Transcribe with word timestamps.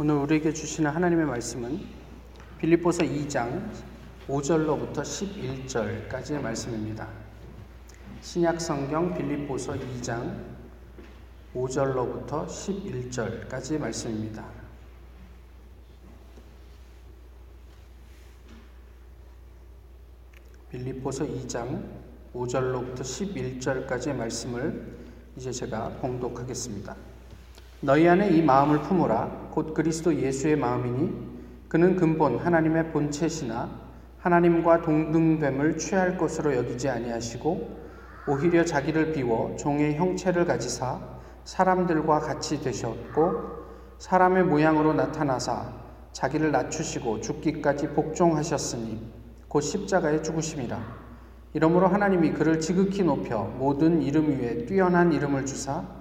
오늘 0.00 0.14
우리에게 0.14 0.52
주시는 0.52 0.92
하나님의 0.92 1.26
말씀은 1.26 1.80
빌립보서 2.58 3.02
2장 3.02 3.68
5절로부터 4.28 4.98
11절까지의 4.98 6.40
말씀입니다. 6.40 7.08
신약 8.20 8.60
성경 8.60 9.12
빌립보서 9.12 9.72
2장 9.72 10.40
5절로부터 11.52 12.46
11절까지의 12.46 13.78
말씀입니다. 13.80 14.46
빌립보서 20.70 21.24
2장 21.24 21.82
5절로부터 22.34 23.00
11절까지의 23.00 24.14
말씀을 24.14 24.96
이제 25.36 25.50
제가 25.50 25.88
봉독하겠습니다. 26.00 27.07
너희 27.80 28.08
안에 28.08 28.30
이 28.30 28.42
마음을 28.42 28.82
품으라. 28.82 29.50
곧 29.52 29.72
그리스도 29.72 30.12
예수의 30.12 30.56
마음이니 30.56 31.28
그는 31.68 31.94
근본 31.94 32.36
하나님의 32.38 32.90
본체시나 32.90 33.70
하나님과 34.18 34.82
동등됨을 34.82 35.78
취할 35.78 36.18
것으로 36.18 36.56
여기지 36.56 36.88
아니하시고 36.88 37.78
오히려 38.26 38.64
자기를 38.64 39.12
비워 39.12 39.54
종의 39.56 39.94
형체를 39.94 40.44
가지사 40.44 40.98
사람들과 41.44 42.18
같이 42.18 42.60
되셨고 42.60 43.58
사람의 43.98 44.44
모양으로 44.44 44.94
나타나사 44.94 45.72
자기를 46.10 46.50
낮추시고 46.50 47.20
죽기까지 47.20 47.90
복종하셨으니 47.90 49.00
곧 49.46 49.60
십자가에 49.60 50.20
죽으심이라. 50.22 50.80
이러므로 51.54 51.86
하나님이 51.86 52.32
그를 52.32 52.58
지극히 52.58 53.04
높여 53.04 53.44
모든 53.56 54.02
이름 54.02 54.30
위에 54.30 54.66
뛰어난 54.66 55.12
이름을 55.12 55.46
주사 55.46 55.97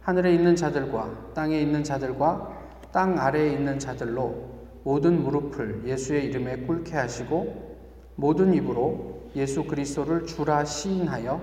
하늘에 0.00 0.34
있는 0.34 0.56
자들과 0.56 1.32
땅에 1.34 1.60
있는 1.60 1.84
자들과 1.84 2.58
땅 2.92 3.18
아래에 3.18 3.52
있는 3.52 3.78
자들로 3.78 4.60
모든 4.82 5.22
무릎을 5.22 5.86
예수의 5.86 6.26
이름에 6.26 6.58
꿇게 6.58 6.96
하시고 6.96 7.78
모든 8.16 8.52
입으로 8.54 9.30
예수 9.36 9.64
그리스도를 9.64 10.26
주라 10.26 10.64
시인하여 10.64 11.40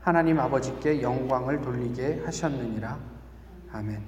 하나님 0.00 0.38
아버지께 0.40 1.02
영광을 1.02 1.60
돌리게 1.60 2.22
하셨느니라. 2.24 2.98
아멘. 3.72 4.02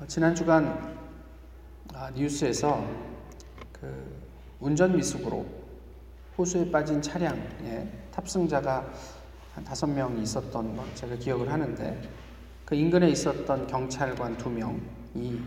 어, 0.00 0.06
지난 0.06 0.34
주간 0.34 0.96
아, 1.94 2.10
뉴스에서 2.10 2.86
그 3.72 4.20
운전 4.60 4.96
미숙으로 4.96 5.46
호수에 6.36 6.70
빠진 6.70 7.02
차량에 7.02 7.90
탑승자가 8.12 8.92
한 9.58 9.64
다섯 9.64 9.88
명이 9.88 10.22
있었던 10.22 10.76
거 10.76 10.84
제가 10.94 11.16
기억을 11.16 11.50
하는데 11.50 12.00
그 12.64 12.76
인근에 12.76 13.10
있었던 13.10 13.66
경찰관 13.66 14.36
두 14.36 14.48
명이 14.48 15.42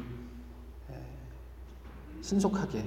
신속하게 2.19 2.83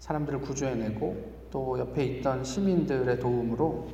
사람들을 0.00 0.40
구조해내고 0.40 1.46
또 1.52 1.78
옆에 1.78 2.04
있던 2.04 2.42
시민들의 2.42 3.20
도움으로 3.20 3.88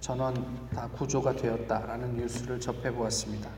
전원 0.00 0.68
다 0.68 0.86
구조가 0.90 1.34
되었다라는 1.34 2.18
뉴스를 2.18 2.60
접해 2.60 2.92
보았습니다. 2.92 3.48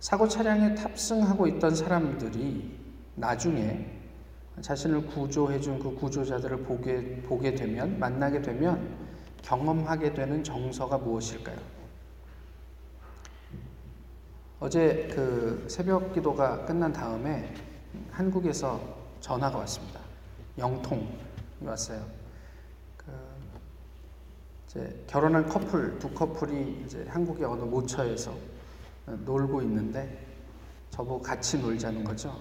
사고 0.00 0.26
차량에 0.26 0.74
탑승하고 0.74 1.46
있던 1.46 1.76
사람들이 1.76 2.78
나중에 3.14 3.96
자신을 4.60 5.06
구조해준 5.06 5.78
그 5.78 5.94
구조자들을 5.94 6.64
보게, 6.64 7.22
보게 7.22 7.54
되면, 7.54 7.96
만나게 8.00 8.42
되면 8.42 9.07
경험하게 9.42 10.14
되는 10.14 10.42
정서가 10.44 10.98
무엇일까요? 10.98 11.56
어제 14.60 15.08
그 15.14 15.66
새벽 15.68 16.12
기도가 16.12 16.64
끝난 16.64 16.92
다음에 16.92 17.54
한국에서 18.10 18.80
전화가 19.20 19.58
왔습니다. 19.58 20.00
영통이 20.58 21.08
왔어요. 21.62 22.04
그 22.96 23.12
이제 24.66 25.04
결혼한 25.06 25.48
커플 25.48 25.98
두 25.98 26.10
커플이 26.10 26.82
이제 26.84 27.06
한국의 27.08 27.44
어느 27.44 27.62
모처에서 27.62 28.34
놀고 29.06 29.62
있는데 29.62 30.26
저보고 30.90 31.22
같이 31.22 31.58
놀자는 31.58 32.02
거죠. 32.02 32.36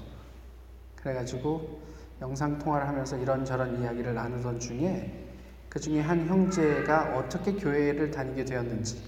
그래가지고 0.95 1.81
영상 2.19 2.57
통화를 2.57 2.87
하면서 2.87 3.15
이런저런 3.15 3.81
이야기를 3.81 4.15
나누던 4.15 4.59
중에 4.59 5.26
그 5.77 5.81
중에 5.81 6.01
한 6.01 6.25
형제가 6.25 7.15
어떻게 7.15 7.53
교회를 7.53 8.09
다니게 8.09 8.45
되었는지 8.45 8.99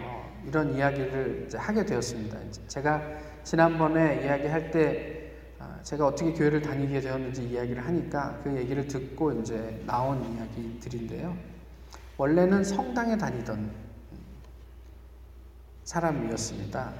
어, 0.00 0.40
이런 0.46 0.72
이야기를 0.72 1.48
하게 1.56 1.84
되었습니다. 1.84 2.38
제가 2.68 3.02
지난번에 3.42 4.24
이야기할 4.24 4.70
때 4.70 5.32
아, 5.58 5.80
제가 5.82 6.06
어떻게 6.06 6.32
교회를 6.32 6.62
다니게 6.62 7.00
되었는지 7.00 7.42
이야기를 7.42 7.84
하니까 7.84 8.38
그 8.44 8.56
얘기를 8.56 8.86
듣고 8.86 9.32
이제 9.32 9.82
나온 9.84 10.22
이야기들인데요. 10.32 11.36
원래는 12.16 12.62
성당에 12.62 13.18
다니던 13.18 13.72
사람이었습니다. 15.82 16.92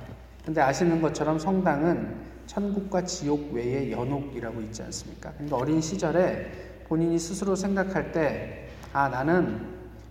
근데 0.44 0.60
아시는 0.62 1.00
것처럼 1.00 1.38
성당은 1.38 2.16
천국과 2.46 3.04
지옥 3.04 3.52
외에 3.52 3.92
연옥이라고 3.92 4.60
있지 4.62 4.82
않습니까? 4.82 5.30
그러니까 5.34 5.58
어린 5.58 5.80
시절에 5.80 6.50
본인이 6.88 7.20
스스로 7.20 7.54
생각할 7.54 8.10
때, 8.10 8.69
아, 8.92 9.08
나는 9.08 9.66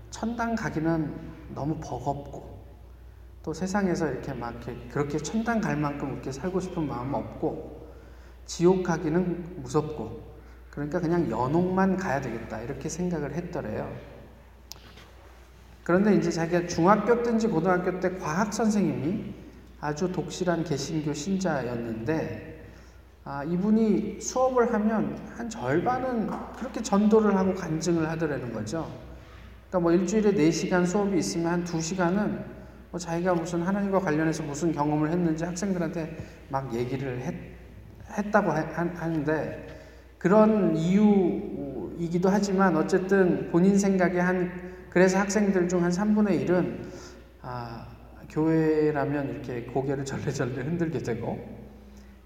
천당 0.09 0.55
가기는 0.55 1.13
너무 1.53 1.77
버겁고, 1.81 2.59
또 3.43 3.53
세상에서 3.53 4.09
이렇게 4.09 4.33
막 4.33 4.55
그렇게 4.89 5.17
천당 5.17 5.59
갈 5.59 5.75
만큼 5.75 6.13
이렇게 6.13 6.31
살고 6.31 6.59
싶은 6.59 6.87
마음 6.87 7.13
없고, 7.13 7.87
지옥 8.45 8.83
가기는 8.83 9.61
무섭고, 9.61 10.29
그러니까 10.69 10.99
그냥 10.99 11.29
연옥만 11.29 11.97
가야 11.97 12.21
되겠다. 12.21 12.61
이렇게 12.61 12.87
생각을 12.87 13.33
했더래요. 13.33 13.91
그런데 15.83 16.15
이제 16.15 16.29
자기가 16.31 16.67
중학교 16.67 17.23
때인지 17.23 17.47
고등학교 17.47 17.99
때 17.99 18.17
과학 18.17 18.53
선생님이 18.53 19.33
아주 19.81 20.11
독실한 20.11 20.63
개신교 20.63 21.13
신자였는데 21.13 22.48
아, 23.23 23.43
이분이 23.43 24.19
수업을 24.21 24.73
하면 24.73 25.17
한 25.35 25.49
절반은 25.49 26.29
그렇게 26.57 26.81
전도를 26.81 27.35
하고 27.35 27.53
간증을 27.53 28.09
하더라는 28.09 28.53
거죠. 28.53 28.89
그러니까 29.69 29.79
뭐 29.81 29.91
일주일에 29.91 30.33
4시간 30.33 30.85
수업이 30.85 31.17
있으면 31.19 31.51
한 31.51 31.63
2시간은 31.63 32.43
뭐 32.91 32.99
자기가 32.99 33.35
무슨 33.35 33.61
하나님과 33.61 33.99
관련해서 33.99 34.41
무슨 34.43 34.71
경험을 34.71 35.11
했는지 35.11 35.43
학생들한테 35.43 36.17
막 36.49 36.73
얘기를 36.73 37.19
했, 37.21 37.35
했다고 38.17 38.49
하는데 38.51 39.67
그런 40.17 40.75
이유이기도 40.75 42.29
하지만 42.29 42.75
어쨌든 42.75 43.51
본인 43.51 43.77
생각에 43.77 44.19
한 44.19 44.51
그래서 44.89 45.19
학생들 45.19 45.69
중 45.69 45.83
한 45.83 45.91
3분의 45.91 46.47
1은 46.47 46.79
아, 47.43 47.85
교회라면 48.29 49.29
이렇게 49.29 49.63
고개를 49.65 50.03
절레절레 50.03 50.55
흔들게 50.63 50.97
되고 50.99 51.58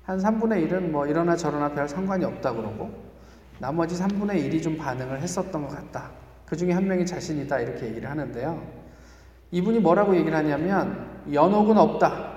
한 0.04 0.18
3분의 0.20 0.70
1은 0.70 0.90
뭐 0.92 1.08
이러나 1.08 1.36
저러나 1.36 1.70
별 1.74 1.88
상관이 1.88 2.26
없다 2.26 2.54
그러고 2.54 2.92
나머지 3.60 3.96
3분의 3.96 4.36
1이 4.50 4.62
좀 4.62 4.78
반응을 4.78 5.22
했었던 5.22 5.62
것 5.68 5.70
같다. 5.76 6.12
그 6.46 6.58
중에 6.58 6.74
한 6.74 6.88
명이 6.88 7.06
자신이다 7.06 7.60
이렇게 7.60 7.88
얘기를 7.88 8.10
하는데요. 8.10 8.62
이분이 9.52 9.80
뭐라고 9.80 10.16
얘기를 10.16 10.36
하냐면 10.38 11.24
연옥은 11.32 11.78
없다. 11.78 12.34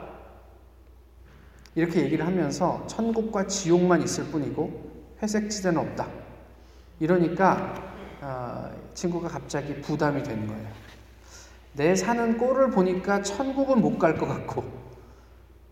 이렇게 1.74 2.02
얘기를 2.02 2.24
하면서 2.24 2.86
천국과 2.86 3.46
지옥만 3.46 4.02
있을 4.02 4.24
뿐이고 4.26 4.92
회색 5.22 5.50
지대는 5.50 5.78
없다. 5.80 6.06
이러니까 7.00 7.74
어, 8.22 8.70
친구가 8.94 9.28
갑자기 9.28 9.80
부담이 9.80 10.22
되는 10.22 10.46
거예요. 10.46 10.68
내 11.74 11.94
사는 11.94 12.38
꼴을 12.38 12.70
보니까 12.70 13.22
천국은 13.22 13.80
못 13.82 13.98
갈 13.98 14.16
것 14.16 14.26
같고 14.26 14.64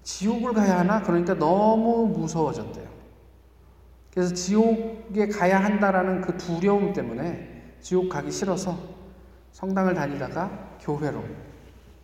지옥을 0.04 0.52
가야 0.52 0.78
하나? 0.78 1.02
그러니까 1.02 1.34
너무 1.34 2.06
무서워졌대요. 2.06 2.86
그래서 4.12 4.32
지옥에 4.32 5.26
가야 5.26 5.62
한다라는 5.64 6.20
그 6.20 6.36
두려움 6.36 6.92
때문에 6.92 7.74
지옥 7.80 8.08
가기 8.08 8.30
싫어서 8.30 8.78
성당을 9.52 9.94
다니다가 9.94 10.76
교회로 10.80 11.24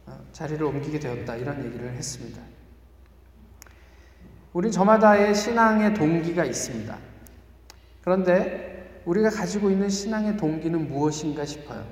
어, 0.06 0.18
자리를 0.32 0.64
옮기게 0.64 0.98
되었다 0.98 1.36
이런 1.36 1.64
얘기를 1.64 1.92
했습니다. 1.92 2.42
우리 4.52 4.72
저마다의 4.72 5.34
신앙의 5.34 5.94
동기가 5.94 6.44
있습니다. 6.44 6.98
그런데 8.02 9.02
우리가 9.04 9.30
가지고 9.30 9.70
있는 9.70 9.88
신앙의 9.88 10.36
동기는 10.36 10.88
무엇인가 10.88 11.44
싶어요. 11.44 11.84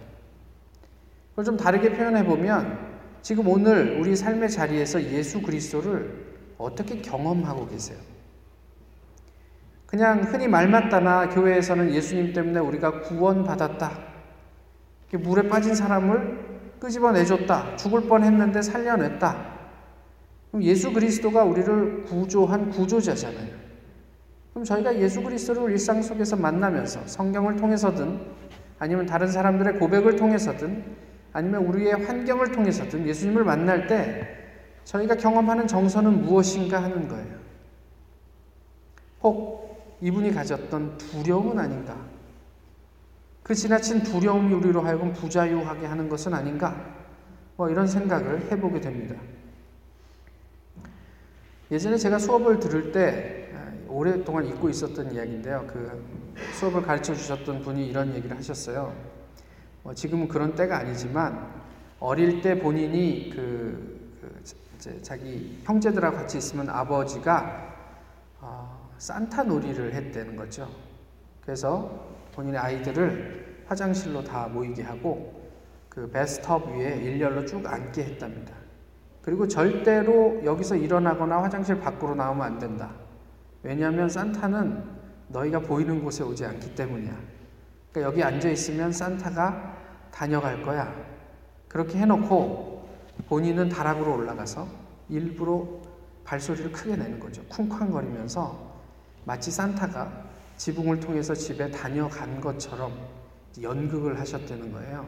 그걸 1.30 1.44
좀 1.44 1.56
다르게 1.56 1.92
표현해 1.92 2.24
보면 2.24 2.87
지금 3.22 3.48
오늘 3.48 3.98
우리 4.00 4.16
삶의 4.16 4.50
자리에서 4.50 5.02
예수 5.02 5.42
그리스도를 5.42 6.26
어떻게 6.56 7.00
경험하고 7.00 7.66
계세요? 7.68 7.98
그냥 9.86 10.22
흔히 10.22 10.48
말 10.48 10.68
맞다나 10.68 11.28
교회에서는 11.28 11.92
예수님 11.92 12.32
때문에 12.32 12.60
우리가 12.60 13.00
구원받았다. 13.02 13.98
물에 15.12 15.48
빠진 15.48 15.74
사람을 15.74 16.46
끄집어내줬다. 16.78 17.76
죽을 17.76 18.02
뻔 18.02 18.22
했는데 18.22 18.60
살려냈다. 18.60 19.58
그럼 20.50 20.62
예수 20.62 20.92
그리스도가 20.92 21.44
우리를 21.44 22.04
구조한 22.04 22.70
구조자잖아요. 22.70 23.68
그럼 24.52 24.64
저희가 24.64 24.98
예수 24.98 25.22
그리스도를 25.22 25.70
일상 25.70 26.02
속에서 26.02 26.36
만나면서 26.36 27.06
성경을 27.06 27.56
통해서든 27.56 28.20
아니면 28.78 29.06
다른 29.06 29.28
사람들의 29.28 29.78
고백을 29.78 30.16
통해서든 30.16 30.84
아니면 31.32 31.66
우리의 31.66 32.04
환경을 32.04 32.52
통해서든 32.52 33.06
예수님을 33.06 33.44
만날 33.44 33.86
때 33.86 34.36
저희가 34.84 35.16
경험하는 35.16 35.66
정서는 35.66 36.22
무엇인가 36.22 36.82
하는 36.82 37.08
거예요. 37.08 37.38
혹 39.22 39.98
이분이 40.00 40.32
가졌던 40.32 40.98
두려움은 40.98 41.58
아닌가? 41.58 41.96
그 43.42 43.54
지나친 43.54 44.02
두려움이 44.02 44.52
우리로 44.54 44.82
하여금 44.82 45.12
부자유하게 45.12 45.86
하는 45.86 46.08
것은 46.08 46.34
아닌가? 46.34 46.98
뭐 47.56 47.68
이런 47.68 47.86
생각을 47.86 48.50
해보게 48.50 48.80
됩니다. 48.80 49.16
예전에 51.70 51.96
제가 51.96 52.18
수업을 52.18 52.60
들을 52.60 52.92
때 52.92 53.50
아, 53.54 53.72
오랫동안 53.88 54.46
잊고 54.46 54.70
있었던 54.70 55.12
이야기인데요. 55.12 55.66
그 55.66 56.02
수업을 56.54 56.82
가르쳐 56.82 57.14
주셨던 57.14 57.62
분이 57.62 57.86
이런 57.86 58.14
얘기를 58.14 58.36
하셨어요. 58.36 59.17
뭐 59.82 59.94
지금은 59.94 60.28
그런 60.28 60.54
때가 60.54 60.78
아니지만 60.78 61.52
어릴 62.00 62.40
때 62.40 62.58
본인이 62.58 63.30
그, 63.34 64.18
그 64.20 65.02
자기 65.02 65.58
형제들하고 65.64 66.16
같이 66.16 66.38
있으면 66.38 66.68
아버지가 66.68 67.74
어, 68.40 68.90
산타 68.98 69.44
놀이를 69.44 69.94
했다는 69.94 70.36
거죠. 70.36 70.68
그래서 71.42 72.08
본인의 72.34 72.60
아이들을 72.60 73.64
화장실로 73.66 74.22
다 74.22 74.48
모이게 74.48 74.82
하고 74.82 75.50
그 75.88 76.08
베스트업 76.10 76.68
위에 76.68 76.96
일렬로 77.02 77.44
쭉 77.44 77.66
앉게 77.66 78.04
했답니다. 78.04 78.54
그리고 79.22 79.46
절대로 79.46 80.40
여기서 80.44 80.76
일어나거나 80.76 81.42
화장실 81.42 81.80
밖으로 81.80 82.14
나오면 82.14 82.46
안 82.46 82.58
된다. 82.58 82.92
왜냐하면 83.62 84.08
산타는 84.08 84.84
너희가 85.28 85.60
보이는 85.60 86.02
곳에 86.02 86.22
오지 86.22 86.44
않기 86.46 86.74
때문이야. 86.74 87.37
그러니까 87.92 88.12
여기 88.12 88.22
앉아 88.22 88.50
있으면 88.50 88.92
산타가 88.92 89.76
다녀갈 90.10 90.62
거야. 90.62 90.94
그렇게 91.68 91.98
해놓고 91.98 92.88
본인은 93.28 93.68
다락으로 93.68 94.14
올라가서 94.14 94.66
일부러 95.08 95.66
발소리를 96.24 96.72
크게 96.72 96.96
내는 96.96 97.18
거죠. 97.18 97.42
쿵쾅거리면서 97.48 98.68
마치 99.24 99.50
산타가 99.50 100.24
지붕을 100.56 101.00
통해서 101.00 101.34
집에 101.34 101.70
다녀간 101.70 102.40
것처럼 102.40 102.92
연극을 103.60 104.18
하셨다는 104.18 104.72
거예요. 104.72 105.06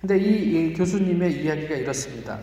근데 0.00 0.18
이, 0.18 0.70
이 0.70 0.74
교수님의 0.74 1.42
이야기가 1.42 1.74
이렇습니다. 1.76 2.38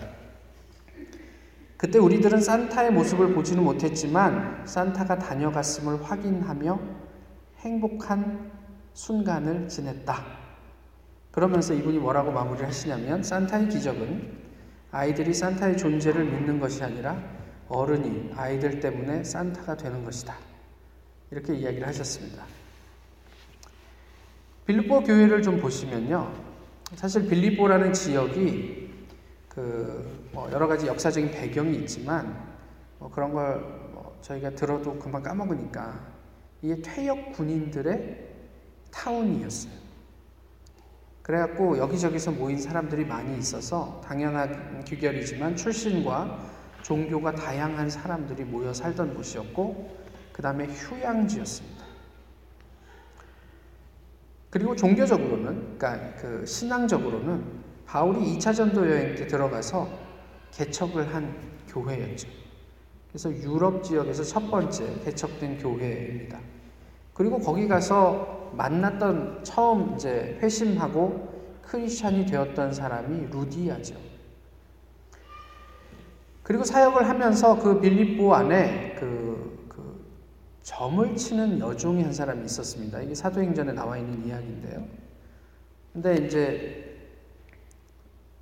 그때 1.75 1.99
우리들은 1.99 2.41
산타의 2.41 2.91
모습을 2.91 3.33
보지는 3.33 3.63
못했지만 3.63 4.63
산타가 4.65 5.19
다녀갔음을 5.19 6.03
확인하며 6.03 6.79
행복한 7.59 8.56
순간을 8.97 9.67
지냈다. 9.67 10.25
그러면서 11.31 11.75
이분이 11.75 11.99
뭐라고 11.99 12.31
마무리를 12.31 12.67
하시냐면 12.67 13.21
산타의 13.21 13.69
기적은 13.69 14.37
아이들이 14.91 15.35
산타의 15.35 15.77
존재를 15.77 16.25
믿는 16.25 16.59
것이 16.59 16.83
아니라 16.83 17.21
어른이 17.69 18.31
아이들 18.35 18.79
때문에 18.79 19.23
산타가 19.23 19.77
되는 19.77 20.03
것이다. 20.03 20.35
이렇게 21.29 21.53
이야기를 21.53 21.87
하셨습니다. 21.87 22.43
빌립보 24.65 25.03
교회를 25.03 25.43
좀 25.43 25.59
보시면요. 25.59 26.33
사실 26.95 27.27
빌리보라는 27.27 27.93
지역이 27.93 28.89
그 29.49 30.27
뭐 30.31 30.51
여러 30.51 30.67
가지 30.67 30.85
역사적인 30.87 31.31
배경이 31.31 31.75
있지만 31.77 32.35
뭐 32.99 33.09
그런 33.09 33.31
걸 33.33 33.87
뭐 33.93 34.17
저희가 34.21 34.51
들어도 34.51 34.97
금방 34.99 35.23
까먹으니까 35.23 35.99
이게 36.61 36.81
퇴역 36.81 37.33
군인들의 37.33 38.36
타운이었어요. 38.97 39.73
그래갖고 41.21 41.77
여기저기서 41.77 42.31
모인 42.31 42.57
사람들이 42.57 43.05
많이 43.05 43.37
있어서 43.37 44.01
당연한 44.03 44.83
규결이지만 44.85 45.55
출신과 45.55 46.39
종교가 46.81 47.35
다양한 47.35 47.89
사람들이 47.89 48.45
모여 48.45 48.73
살던 48.73 49.13
곳이었고 49.15 49.97
그 50.31 50.41
다음에 50.41 50.67
휴양지였습니다. 50.67 51.85
그리고 54.49 54.75
종교적으로는, 54.75 55.77
그러니까 55.77 56.15
그 56.15 56.45
신앙적으로는 56.45 57.43
바울이 57.85 58.37
2차 58.37 58.55
전도 58.55 58.89
여행 58.89 59.15
때 59.15 59.27
들어가서 59.27 59.89
개척을 60.51 61.13
한 61.13 61.35
교회였죠. 61.67 62.29
그래서 63.09 63.31
유럽 63.31 63.83
지역에서 63.83 64.23
첫 64.23 64.49
번째 64.49 65.01
개척된 65.03 65.57
교회입니다. 65.57 66.39
그리고 67.13 67.39
거기 67.39 67.67
가서 67.67 68.36
만났던 68.53 69.43
처음 69.43 69.95
이제 69.95 70.37
회심하고 70.41 71.59
크리스찬이 71.61 72.25
되었던 72.25 72.73
사람이 72.73 73.27
루디아죠. 73.31 73.95
그리고 76.43 76.63
사역을 76.63 77.09
하면서 77.09 77.59
그 77.59 77.79
빌립보 77.81 78.33
안에 78.33 78.95
그 78.99 79.37
점을 80.67 81.15
치는 81.15 81.61
여종이 81.61 82.03
한 82.03 82.11
사람이 82.11 82.43
있었습니다. 82.43 82.99
이게 82.99 83.15
사도행전에 83.15 83.71
나와 83.71 83.97
있는 83.97 84.27
이야기인데요. 84.27 84.85
근데 85.93 86.15
이제 86.17 87.09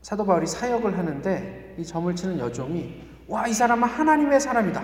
사도 0.02 0.26
바울이 0.26 0.48
사역을 0.48 0.98
하는데 0.98 1.76
이 1.78 1.86
점을 1.86 2.16
치는 2.16 2.40
여종이 2.40 3.04
와, 3.28 3.48
이 3.48 3.54
사람은 3.54 3.88
하나님의 3.88 4.40
사람이다. 4.40 4.84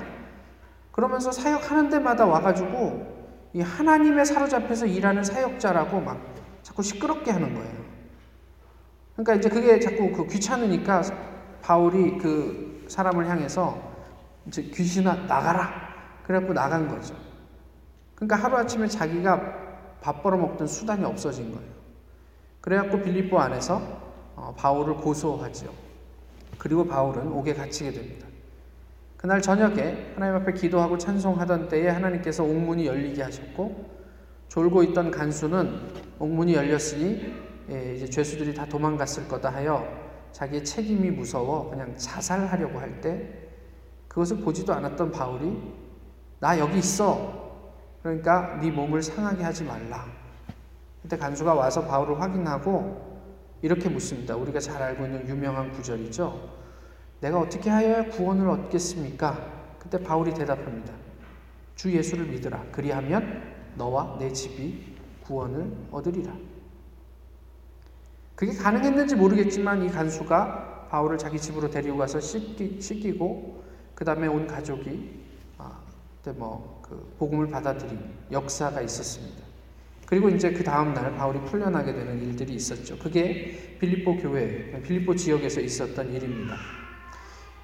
그러면서 0.92 1.32
사역하는 1.32 1.90
데마다 1.90 2.28
와가지고 2.28 3.21
이 3.54 3.62
하나님의 3.62 4.26
사로잡혀서 4.26 4.86
일하는 4.86 5.24
사역자라고 5.24 6.00
막 6.02 6.20
자꾸 6.64 6.82
시끄럽게 6.82 7.32
하는 7.32 7.54
거예요. 7.54 7.82
그러니까 9.14 9.36
이제 9.36 9.50
그게 9.50 9.80
자꾸 9.80 10.12
그 10.12 10.28
귀찮으니까 10.28 11.04
바울이 11.62 12.18
그 12.18 12.86
사람을 12.88 13.28
향해서 13.28 13.80
이제 14.48 14.64
귀신아 14.64 15.26
나가라. 15.28 15.92
그래갖고 16.24 16.54
나간 16.54 16.88
거죠. 16.88 17.16
그러니까 18.16 18.36
하루아침에 18.38 18.88
자기가 18.88 19.62
밥 20.02 20.24
벌어먹던 20.24 20.68
수단이 20.68 21.04
없어진 21.06 21.52
거예요. 21.52 21.72
그래갖고 22.62 23.02
빌립보 23.02 23.40
안에서 23.40 23.82
어, 24.36 24.54
바울을 24.58 24.96
고소하지요. 24.96 25.70
그리고 26.58 26.86
바울은 26.88 27.32
옥에 27.32 27.54
갇히게 27.54 27.92
됩니다. 27.92 28.28
그날 29.22 29.42
저녁에 29.42 30.14
하나님 30.16 30.36
앞에 30.38 30.54
기도하고 30.54 30.98
찬송하던 30.98 31.70
때에 31.70 31.90
하나님께서 31.90 32.44
옥문이 32.44 32.88
열리게 32.88 33.22
하셨고 33.22 33.86
졸고 34.48 34.84
있던 34.84 35.12
간수는 35.12 35.80
옥문이 36.18 36.56
열렸으니 36.56 37.34
예, 37.70 37.96
이제 37.96 38.08
죄수들이 38.08 38.54
다 38.56 38.66
도망갔을 38.66 39.28
거다 39.28 39.50
하여 39.50 39.88
자기의 40.32 40.64
책임이 40.64 41.12
무서워 41.12 41.70
그냥 41.70 41.96
자살하려고 41.96 42.80
할 42.80 43.00
때 43.02 43.42
그것을 44.08 44.38
보지도 44.38 44.74
않았던 44.74 45.12
바울이 45.12 45.58
나 46.40 46.60
여기 46.60 46.80
있어 46.80 47.52
그러니까 48.04 48.60
네 48.62 48.70
몸을 48.72 49.02
상하게 49.02 49.44
하지 49.44 49.64
말라. 49.64 50.06
그때 51.02 51.16
간수가 51.18 51.54
와서 51.54 51.86
바울을 51.86 52.20
확인하고 52.20 53.22
이렇게 53.62 53.88
묻습니다. 53.88 54.36
우리가 54.36 54.60
잘 54.60 54.82
알고 54.82 55.06
있는 55.06 55.28
유명한 55.28 55.72
구절이죠. 55.72 56.61
내가 57.22 57.40
어떻게 57.40 57.70
하여야 57.70 58.10
구원을 58.10 58.50
얻겠습니까? 58.50 59.78
그때 59.80 60.02
바울이 60.02 60.34
대답합니다. 60.34 60.94
주 61.76 61.92
예수를 61.92 62.26
믿으라. 62.26 62.66
그리하면 62.72 63.44
너와 63.76 64.18
내 64.20 64.32
집이 64.32 64.96
구원을 65.24 65.72
얻으리라. 65.92 66.36
그게 68.36 68.54
가능했는지 68.54 69.16
모르겠지만 69.16 69.84
이 69.84 69.90
간수가 69.90 70.88
바울을 70.90 71.18
자기 71.18 71.40
집으로 71.40 71.70
데리고 71.70 71.98
가서 71.98 72.20
씻기, 72.20 72.82
씻기고 72.82 73.64
그 73.94 74.04
다음에 74.04 74.28
온 74.28 74.48
가족이 74.48 75.22
아, 75.60 75.80
그때 76.18 76.38
뭐그 76.38 77.16
복음을 77.20 77.48
받아들인 77.50 78.00
역사가 78.32 78.82
있었습니다. 78.82 79.44
그리고 80.08 80.28
이제 80.28 80.52
그 80.52 80.64
다음 80.64 80.94
날 80.94 81.16
바울이 81.16 81.40
풀려나게 81.46 81.94
되는 81.94 82.20
일들이 82.20 82.56
있었죠. 82.56 82.98
그게 82.98 83.78
빌립보 83.80 84.18
교회, 84.18 84.82
빌립보 84.82 85.16
지역에서 85.16 85.62
있었던 85.62 86.12
일입니다. 86.12 86.81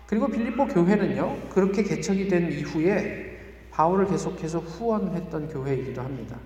그리고 0.08 0.28
빌립보 0.28 0.68
교회는요, 0.68 1.50
그렇게 1.50 1.84
개척이 1.84 2.28
된 2.28 2.52
이후에 2.52 3.38
바울을 3.72 4.08
계속해서 4.08 4.60
후원했던 4.60 5.50
교회이기도 5.50 6.02
합니다. 6.02 6.40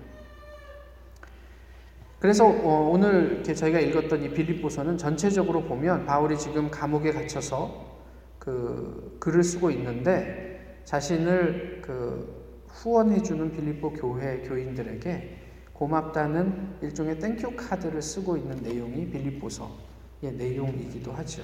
그래서 2.18 2.46
어, 2.46 2.88
오늘 2.90 3.42
저희가 3.42 3.80
읽었던 3.80 4.22
이 4.22 4.28
빌립보서는 4.28 4.98
전체적으로 4.98 5.62
보면 5.62 6.06
바울이 6.06 6.38
지금 6.38 6.70
감옥에 6.70 7.10
갇혀서 7.12 8.00
그 8.38 9.16
글을 9.18 9.42
쓰고 9.42 9.70
있는데 9.70 10.82
자신을 10.84 11.82
그 11.82 12.64
후원해주는 12.68 13.52
빌립보 13.52 13.92
교회 13.94 14.38
교인들에게 14.42 15.38
고맙다는 15.72 16.76
일종의 16.82 17.18
thank 17.18 17.42
you 17.42 17.56
카드를 17.56 18.02
쓰고 18.02 18.36
있는 18.36 18.56
내용이 18.62 19.08
빌립보서의 19.10 20.32
내용이기도 20.36 21.12
하죠. 21.12 21.42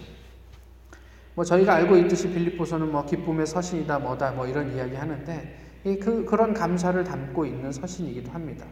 뭐 1.39 1.45
저희가 1.45 1.75
알고 1.75 1.97
있듯이 1.99 2.33
빌립보서는 2.33 2.91
뭐 2.91 3.07
기쁨의 3.07 3.47
서신이다 3.47 4.01
뭐다 4.01 4.33
뭐 4.33 4.45
이런 4.45 4.75
이야기 4.75 4.97
하는데 4.97 5.57
그 5.85 6.25
그런 6.25 6.53
감사를 6.53 7.05
담고 7.05 7.47
있는 7.47 7.71
서신이기도 7.71 8.33
합니다. 8.33 8.67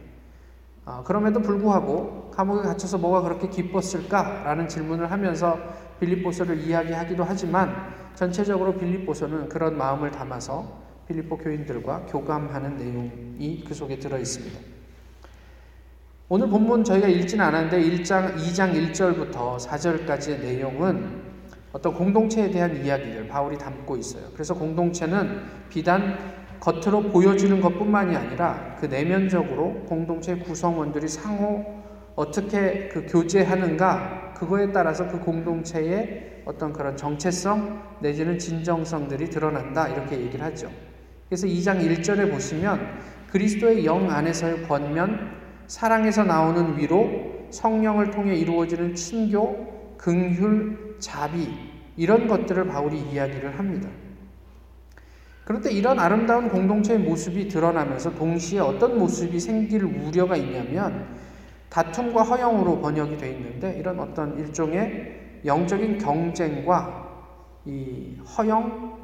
어, 0.83 1.01
그럼에도 1.05 1.41
불구하고 1.41 2.29
감옥에 2.29 2.63
갇혀서 2.63 2.97
뭐가 2.97 3.21
그렇게 3.21 3.47
기뻤을까라는 3.47 4.67
질문을 4.67 5.09
하면서 5.09 5.57
빌립보서를 6.01 6.59
이야기하기도 6.59 7.23
하지만 7.23 7.73
전체적으로 8.15 8.75
빌립보서는 8.75 9.47
그런 9.47 9.77
마음을 9.77 10.11
담아서 10.11 10.67
빌립보 11.07 11.37
교인들과 11.37 12.07
교감하는 12.07 12.75
내용이 12.75 13.63
그 13.65 13.73
속에 13.73 13.97
들어 13.97 14.17
있습니다. 14.17 14.59
오늘 16.27 16.49
본문 16.49 16.83
저희가 16.83 17.07
읽지는 17.07 17.45
않았는데 17.45 17.79
1장 17.79 18.35
2장 18.35 18.91
1절부터 18.91 19.57
4절까지의 19.57 20.41
내용은 20.41 21.26
어떤 21.71 21.93
공동체에 21.93 22.49
대한 22.49 22.83
이야기를 22.83 23.27
바울이 23.27 23.57
담고 23.57 23.97
있어요. 23.97 24.23
그래서 24.33 24.53
공동체는 24.53 25.41
비단 25.69 26.17
겉으로 26.59 27.03
보여지는 27.03 27.61
것뿐만이 27.61 28.15
아니라 28.15 28.75
그 28.79 28.87
내면적으로 28.87 29.85
공동체 29.85 30.35
구성원들이 30.35 31.07
상호 31.07 31.83
어떻게 32.15 32.87
그 32.87 33.05
교제하는가 33.05 34.33
그거에 34.33 34.71
따라서 34.71 35.07
그 35.07 35.19
공동체의 35.19 36.41
어떤 36.45 36.73
그런 36.73 36.95
정체성 36.95 37.97
내지는 37.99 38.39
진정성들이 38.39 39.29
드러난다 39.29 39.87
이렇게 39.89 40.19
얘기를 40.19 40.43
하죠. 40.45 40.71
그래서 41.27 41.45
2장 41.45 41.81
1절에 41.81 42.31
보시면 42.31 42.79
그리스도의 43.31 43.85
영 43.85 44.09
안에서의 44.09 44.63
권면, 44.63 45.35
사랑에서 45.67 46.23
나오는 46.23 46.77
위로, 46.77 47.47
성령을 47.49 48.11
통해 48.11 48.35
이루어지는 48.35 48.95
친교, 48.95 49.95
긍휼, 49.97 50.86
자비 50.99 51.47
이런 51.95 52.27
것들을 52.27 52.67
바울이 52.67 52.99
이야기를 52.99 53.57
합니다. 53.57 53.89
그런데 55.45 55.71
이런 55.71 55.97
아름다운 55.97 56.49
공동체의 56.49 56.99
모습이 56.99 57.47
드러나면서 57.47 58.13
동시에 58.15 58.59
어떤 58.59 58.97
모습이 58.99 59.39
생길 59.39 59.85
우려가 59.85 60.35
있냐면 60.35 61.07
다툼과 61.69 62.23
허영으로 62.23 62.81
번역이 62.81 63.17
되어 63.17 63.31
있는데 63.31 63.77
이런 63.77 63.99
어떤 63.99 64.37
일종의 64.37 65.41
영적인 65.45 65.99
경쟁과 65.99 67.07
이 67.65 68.17
허영 68.37 68.97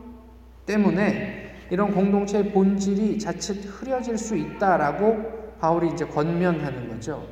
때문에 0.65 1.55
이런 1.69 1.93
공동체의 1.93 2.51
본질이 2.51 3.19
자칫 3.19 3.53
흐려질 3.65 4.17
수 4.17 4.35
있다라고 4.35 5.55
바울이 5.59 5.89
이제 5.93 6.05
권면하는 6.05 6.89
거죠. 6.89 7.25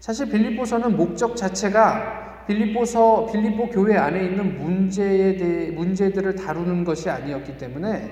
사실 0.00 0.28
빌립보서는 0.28 0.96
목적 0.96 1.36
자체가 1.36 2.29
빌립보서 2.46 3.30
빌립보 3.30 3.68
교회 3.68 3.96
안에 3.96 4.24
있는 4.24 4.58
문제에 4.58 5.36
대해 5.36 5.70
문제들을 5.70 6.34
다루는 6.34 6.84
것이 6.84 7.08
아니었기 7.08 7.56
때문에 7.58 8.10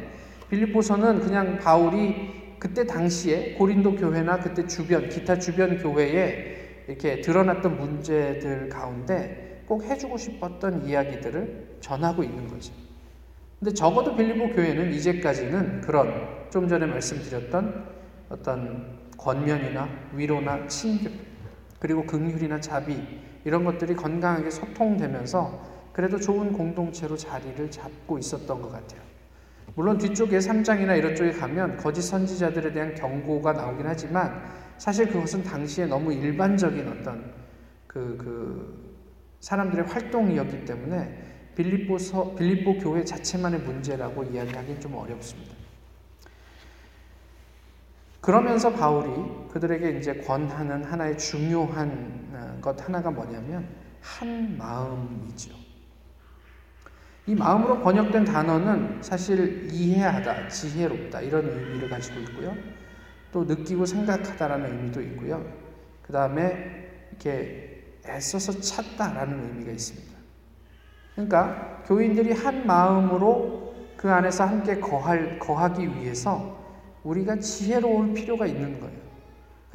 빌립보서는 0.50 1.20
그냥 1.20 1.58
바울이 1.58 2.56
그때 2.58 2.86
당시에 2.86 3.54
고린도 3.54 3.96
교회나 3.96 4.40
그때 4.40 4.66
주변 4.66 5.08
기타 5.08 5.38
주변 5.38 5.78
교회에 5.78 6.84
이렇게 6.88 7.20
드러났던 7.20 7.76
문제들 7.78 8.68
가운데 8.68 9.62
꼭 9.66 9.84
해주고 9.84 10.16
싶었던 10.16 10.86
이야기들을 10.86 11.78
전하고 11.80 12.22
있는 12.24 12.48
거죠. 12.48 12.72
근데 13.58 13.74
적어도 13.74 14.16
빌립보 14.16 14.54
교회는 14.54 14.92
이제까지는 14.94 15.80
그런 15.82 16.28
좀 16.50 16.68
전에 16.68 16.86
말씀드렸던 16.86 17.84
어떤 18.30 18.98
권면이나 19.16 19.88
위로나 20.14 20.66
친교 20.66 21.10
그리고 21.78 22.04
긍휼이나 22.04 22.60
자비 22.60 22.96
이런 23.48 23.64
것들이 23.64 23.96
건강하게 23.96 24.50
소통되면서 24.50 25.58
그래도 25.94 26.20
좋은 26.20 26.52
공동체로 26.52 27.16
자리를 27.16 27.70
잡고 27.70 28.18
있었던 28.18 28.60
것 28.60 28.70
같아요. 28.70 29.00
물론 29.74 29.96
뒤쪽에 29.96 30.36
3장이나 30.36 30.98
이런 30.98 31.16
쪽에 31.16 31.32
가면 31.32 31.78
거짓 31.78 32.02
선지자들에 32.02 32.72
대한 32.72 32.94
경고가 32.94 33.54
나오긴 33.54 33.86
하지만 33.86 34.42
사실 34.76 35.08
그것은 35.08 35.44
당시에 35.44 35.86
너무 35.86 36.12
일반적인 36.12 36.88
어떤 36.88 37.32
그, 37.86 38.18
그 38.18 38.94
사람들의 39.40 39.86
활동이었기 39.86 40.66
때문에 40.66 41.24
빌립보서, 41.56 42.34
빌립보 42.34 42.76
교회 42.80 43.02
자체만의 43.02 43.60
문제라고 43.60 44.24
이야기하기는 44.24 44.78
좀 44.78 44.94
어렵습니다. 44.94 45.54
그러면서 48.20 48.70
바울이 48.70 49.48
그들에게 49.52 49.98
이제 49.98 50.18
권하는 50.18 50.84
하나의 50.84 51.16
중요한 51.16 52.17
어, 52.17 52.17
것 52.60 52.84
하나가 52.86 53.10
뭐냐면 53.10 53.68
한 54.00 54.56
마음이죠. 54.56 55.54
이 57.26 57.34
마음으로 57.34 57.80
번역된 57.80 58.24
단어는 58.24 59.02
사실 59.02 59.68
이해하다, 59.70 60.48
지혜롭다 60.48 61.20
이런 61.20 61.46
의미를 61.46 61.90
가지고 61.90 62.20
있고요. 62.20 62.54
또 63.30 63.44
느끼고 63.44 63.84
생각하다라는 63.84 64.78
의미도 64.78 65.02
있고요. 65.02 65.44
그 66.02 66.12
다음에 66.12 66.88
이렇게 67.10 67.84
애써서 68.06 68.58
찾다라는 68.58 69.44
의미가 69.44 69.72
있습니다. 69.72 70.16
그러니까 71.12 71.82
교인들이 71.86 72.32
한 72.32 72.66
마음으로 72.66 73.74
그 73.96 74.10
안에서 74.10 74.44
함께 74.46 74.78
거할, 74.80 75.38
거하기 75.38 75.86
위해서 75.96 76.56
우리가 77.02 77.40
지혜로울 77.40 78.14
필요가 78.14 78.46
있는 78.46 78.80
거예요. 78.80 78.97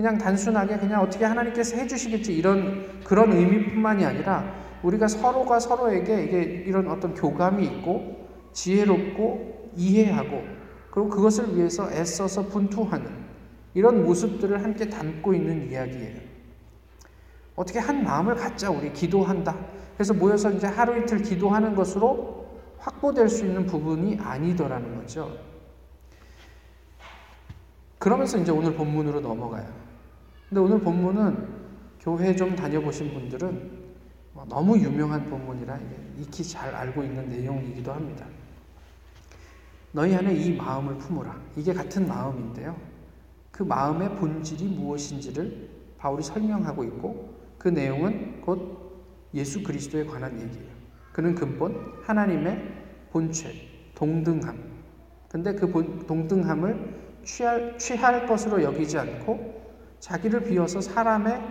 그냥 0.03 0.17
단순하게 0.17 0.79
그냥 0.79 1.01
어떻게 1.01 1.23
하나님께서 1.23 1.77
해주시겠지 1.77 2.35
이런 2.35 3.01
그런 3.05 3.31
의미뿐만이 3.31 4.03
아니라 4.03 4.53
우리가 4.83 5.07
서로가 5.07 5.61
서로에게 5.61 6.25
이게 6.25 6.41
이런 6.67 6.89
어떤 6.89 7.13
교감이 7.13 7.63
있고 7.63 8.27
지혜롭고 8.51 9.71
이해하고 9.77 10.43
그리고 10.91 11.09
그것을 11.09 11.55
위해서 11.55 11.89
애써서 11.89 12.47
분투하는 12.47 13.09
이런 13.75 14.03
모습들을 14.03 14.61
함께 14.61 14.89
담고 14.89 15.33
있는 15.33 15.71
이야기예요. 15.71 16.19
어떻게 17.55 17.79
한 17.79 18.03
마음을 18.03 18.35
갖자 18.35 18.69
우리 18.69 18.91
기도한다. 18.91 19.55
그래서 19.95 20.13
모여서 20.13 20.51
이제 20.51 20.67
하루 20.67 20.99
이틀 20.99 21.19
기도하는 21.19 21.75
것으로 21.75 22.45
확보될 22.77 23.29
수 23.29 23.45
있는 23.45 23.65
부분이 23.65 24.19
아니더라는 24.19 24.97
거죠. 24.97 25.31
그러면서 27.99 28.37
이제 28.37 28.51
오늘 28.51 28.75
본문으로 28.75 29.21
넘어가요. 29.21 29.82
근데 30.53 30.61
오늘 30.61 30.81
본문은 30.81 31.47
교회 31.99 32.35
좀 32.35 32.55
다녀보신 32.55 33.11
분들은 33.11 33.71
뭐 34.33 34.45
너무 34.47 34.77
유명한 34.77 35.27
본문이라 35.27 35.79
익히 36.19 36.43
잘 36.43 36.75
알고 36.75 37.01
있는 37.01 37.27
내용이기도 37.27 37.91
합니다. 37.91 38.27
너희 39.93 40.13
안에 40.13 40.31
이 40.35 40.55
마음을 40.55 40.95
품으라. 40.99 41.35
이게 41.55 41.73
같은 41.73 42.07
마음인데요. 42.07 42.75
그 43.49 43.63
마음의 43.63 44.15
본질이 44.17 44.65
무엇인지를 44.65 45.69
바울이 45.97 46.21
설명하고 46.21 46.83
있고 46.83 47.33
그 47.57 47.69
내용은 47.69 48.39
곧 48.41 49.01
예수 49.33 49.63
그리스도에 49.63 50.05
관한 50.05 50.39
얘기예요. 50.39 50.71
그는 51.13 51.33
근본 51.33 51.93
하나님의 52.03 52.63
본체, 53.09 53.55
동등함. 53.95 54.55
근데 55.29 55.55
그 55.55 55.67
본, 55.71 56.05
동등함을 56.05 57.23
취할, 57.23 57.75
취할 57.79 58.27
것으로 58.27 58.61
여기지 58.61 58.99
않고 58.99 59.52
자기를 60.03 60.43
비워서 60.43 60.81
사람의 60.81 61.41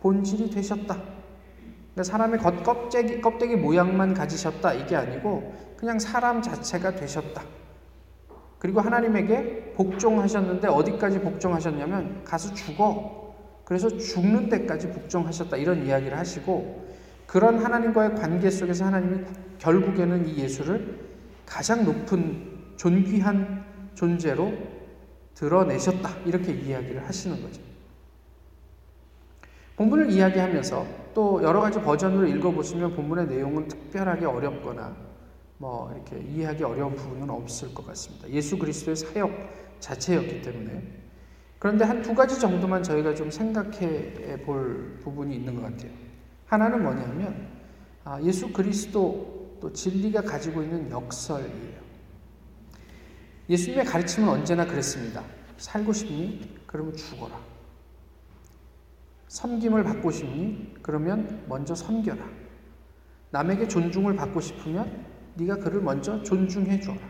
본질이 0.00 0.50
되셨다. 0.50 0.94
그러니까 0.94 2.02
사람의 2.02 2.38
겉 2.38 2.62
껍데기, 2.62 3.18
껍데기 3.22 3.56
모양만 3.56 4.12
가지셨다 4.12 4.74
이게 4.74 4.94
아니고 4.94 5.54
그냥 5.78 5.98
사람 5.98 6.42
자체가 6.42 6.96
되셨다. 6.96 7.42
그리고 8.58 8.82
하나님에게 8.82 9.72
복종하셨는데 9.74 10.68
어디까지 10.68 11.20
복종하셨냐면 11.20 12.22
가서 12.24 12.52
죽어. 12.52 13.34
그래서 13.64 13.88
죽는 13.88 14.50
때까지 14.50 14.90
복종하셨다. 14.90 15.56
이런 15.56 15.86
이야기를 15.86 16.18
하시고 16.18 16.86
그런 17.26 17.58
하나님과의 17.58 18.16
관계 18.16 18.50
속에서 18.50 18.84
하나님이 18.84 19.24
결국에는 19.58 20.28
이 20.28 20.42
예수를 20.42 21.00
가장 21.46 21.86
높은 21.86 22.74
존귀한 22.76 23.64
존재로 23.94 24.52
드러내셨다. 25.34 26.10
이렇게 26.26 26.52
이야기를 26.52 27.08
하시는 27.08 27.40
거죠. 27.40 27.73
본문을 29.76 30.10
이야기하면서 30.10 30.86
또 31.14 31.42
여러 31.42 31.60
가지 31.60 31.80
버전으로 31.80 32.26
읽어보시면 32.26 32.94
본문의 32.94 33.26
내용은 33.26 33.66
특별하게 33.68 34.26
어렵거나 34.26 34.96
뭐 35.58 35.92
이렇게 35.94 36.20
이해하기 36.28 36.62
어려운 36.64 36.94
부분은 36.94 37.28
없을 37.30 37.74
것 37.74 37.86
같습니다. 37.86 38.28
예수 38.30 38.58
그리스도의 38.58 38.96
사역 38.96 39.30
자체였기 39.80 40.42
때문에. 40.42 40.82
그런데 41.58 41.84
한 41.84 42.02
두 42.02 42.14
가지 42.14 42.38
정도만 42.38 42.82
저희가 42.82 43.14
좀 43.14 43.30
생각해 43.30 44.42
볼 44.44 44.98
부분이 45.02 45.34
있는 45.34 45.54
것 45.56 45.62
같아요. 45.62 45.90
하나는 46.46 46.82
뭐냐면 46.82 47.48
아, 48.04 48.20
예수 48.22 48.52
그리스도 48.52 49.56
또 49.60 49.72
진리가 49.72 50.22
가지고 50.22 50.62
있는 50.62 50.90
역설이에요. 50.90 51.84
예수님의 53.48 53.84
가르침은 53.86 54.28
언제나 54.28 54.66
그랬습니다. 54.66 55.22
살고 55.56 55.92
싶니? 55.92 56.58
그러면 56.66 56.94
죽어라. 56.94 57.53
섬김을 59.34 59.82
받고 59.82 60.12
싶니? 60.12 60.74
그러면 60.80 61.42
먼저 61.48 61.74
섬겨라. 61.74 62.24
남에게 63.30 63.66
존중을 63.66 64.14
받고 64.14 64.40
싶으면 64.40 65.04
네가 65.34 65.56
그를 65.56 65.82
먼저 65.82 66.22
존중해 66.22 66.78
주어라. 66.78 67.00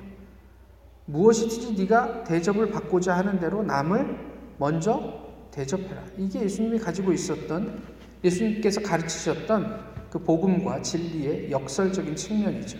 무엇이든지 1.04 1.82
네가 1.82 2.24
대접을 2.24 2.70
받고자 2.70 3.14
하는 3.14 3.38
대로 3.38 3.62
남을 3.62 4.16
먼저 4.56 5.22
대접해라. 5.50 6.02
이게 6.16 6.44
예수님이 6.44 6.78
가지고 6.78 7.12
있었던 7.12 7.82
예수님께서 8.24 8.80
가르치셨던 8.80 10.08
그 10.08 10.18
복음과 10.18 10.80
진리의 10.80 11.50
역설적인 11.50 12.16
측면이죠. 12.16 12.78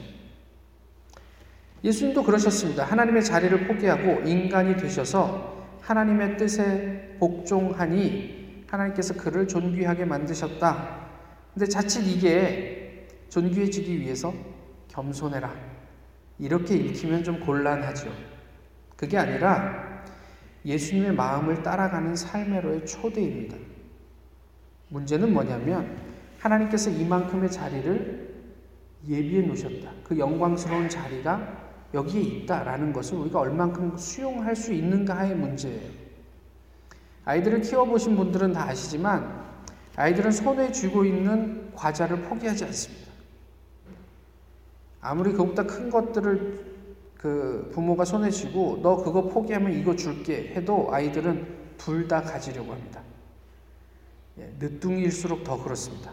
예수님도 1.85 2.23
그러셨습니다. 2.23 2.85
하나님의 2.85 3.23
자리를 3.23 3.69
포기하고 3.69 4.27
인간이 4.27 4.75
되셔서 4.79 5.67
하나님의 5.83 6.39
뜻에 6.39 7.17
복종하니 7.21 8.44
하나님께서 8.67 9.15
그를 9.15 9.47
존귀하게 9.47 10.05
만드셨다. 10.05 11.07
근데 11.53 11.67
자칫 11.67 12.01
이게 12.07 13.07
존귀해지기 13.29 14.01
위해서 14.01 14.33
겸손해라. 14.89 15.53
이렇게 16.39 16.77
읽히면 16.77 17.25
좀 17.25 17.41
곤란하죠. 17.41 18.11
그게 18.97 19.19
아니라 19.19 20.03
예수님의 20.65 21.15
마음을 21.15 21.63
따라가는 21.63 22.17
삶의로의 22.17 22.87
초대입니다. 22.87 23.57
문제는 24.89 25.33
뭐냐면 25.33 25.97
하나님께서 26.39 26.91
이만큼의 26.91 27.51
자리를 27.51 28.35
예비해 29.09 29.43
놓으셨다. 29.47 29.93
그 30.05 30.19
영광스러운 30.19 30.89
자리가 30.89 31.65
여기에 31.93 32.21
있다라는 32.23 32.93
것을 32.93 33.19
우리가 33.19 33.41
얼만큼 33.41 33.97
수용할 33.97 34.57
수 34.57 34.73
있는가의 34.73 35.35
문제예요. 35.37 36.04
아이들을 37.25 37.61
키워보신 37.63 38.17
분들은 38.17 38.53
다 38.53 38.65
아시지만 38.65 39.45
아이들은 39.97 40.31
손에 40.31 40.73
쥐고 40.73 41.05
있는 41.05 41.73
과자를 41.75 42.23
포기하지 42.23 42.65
않습니다. 42.65 43.05
아무리 45.01 45.33
그보다 45.33 45.65
큰 45.65 45.91
것들을 45.91 46.75
그 47.17 47.71
부모가 47.73 48.05
손에 48.05 48.31
쥐고 48.31 48.81
너 48.83 48.97
그거 48.97 49.23
포기하면 49.23 49.73
이거 49.73 49.97
줄게 49.97 50.53
해도 50.55 50.89
아이들은 50.93 51.65
둘 51.79 52.09
다 52.09 52.23
가지려고 52.23 52.73
합니다. 52.73 53.01
예, 54.39 54.53
늦둥이일수록 54.59 55.45
더 55.45 55.63
그렇습니다. 55.63 56.11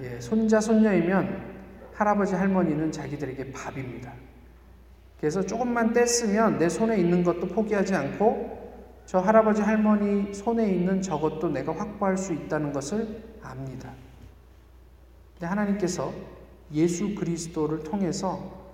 예, 0.00 0.20
손자 0.20 0.60
손녀이면 0.60 1.54
할아버지 1.94 2.34
할머니는 2.34 2.90
자기들에게 2.90 3.52
밥입니다. 3.52 4.12
그래서 5.20 5.44
조금만 5.44 5.92
뗐으면 5.92 6.58
내 6.58 6.68
손에 6.68 6.98
있는 6.98 7.22
것도 7.22 7.48
포기하지 7.48 7.94
않고 7.94 8.63
저 9.06 9.18
할아버지 9.18 9.62
할머니 9.62 10.32
손에 10.32 10.70
있는 10.70 11.02
저것도 11.02 11.48
내가 11.50 11.76
확보할 11.76 12.16
수 12.16 12.32
있다는 12.32 12.72
것을 12.72 13.22
압니다. 13.42 13.92
근데 15.34 15.46
하나님께서 15.46 16.12
예수 16.72 17.14
그리스도를 17.14 17.82
통해서 17.82 18.64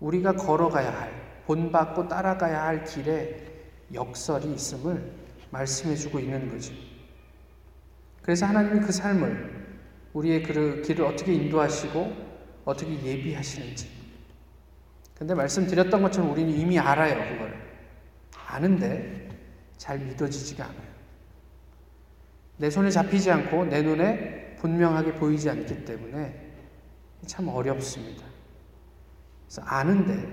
우리가 0.00 0.34
걸어가야 0.34 1.00
할, 1.00 1.12
본받고 1.46 2.08
따라가야 2.08 2.62
할 2.62 2.84
길에 2.84 3.46
역설이 3.92 4.52
있음을 4.54 5.12
말씀해 5.50 5.96
주고 5.96 6.18
있는 6.18 6.48
거죠. 6.50 6.72
그래서 8.22 8.46
하나님이 8.46 8.80
그 8.80 8.92
삶을 8.92 9.62
우리의 10.12 10.42
그 10.44 10.82
길을 10.82 11.04
어떻게 11.04 11.34
인도하시고 11.34 12.12
어떻게 12.64 12.92
예비하시는지. 13.02 13.90
근데 15.14 15.34
말씀드렸던 15.34 16.02
것처럼 16.02 16.30
우리는 16.30 16.52
이미 16.52 16.78
알아요, 16.78 17.14
그걸. 17.32 17.54
아는데 18.48 19.21
잘 19.82 19.98
믿어지지가 19.98 20.64
않아요. 20.64 20.92
내 22.56 22.70
손에 22.70 22.88
잡히지 22.88 23.32
않고 23.32 23.64
내 23.64 23.82
눈에 23.82 24.54
분명하게 24.60 25.14
보이지 25.14 25.50
않기 25.50 25.84
때문에 25.84 26.52
참 27.26 27.48
어렵습니다. 27.48 28.24
그래서 29.44 29.62
아는데 29.62 30.24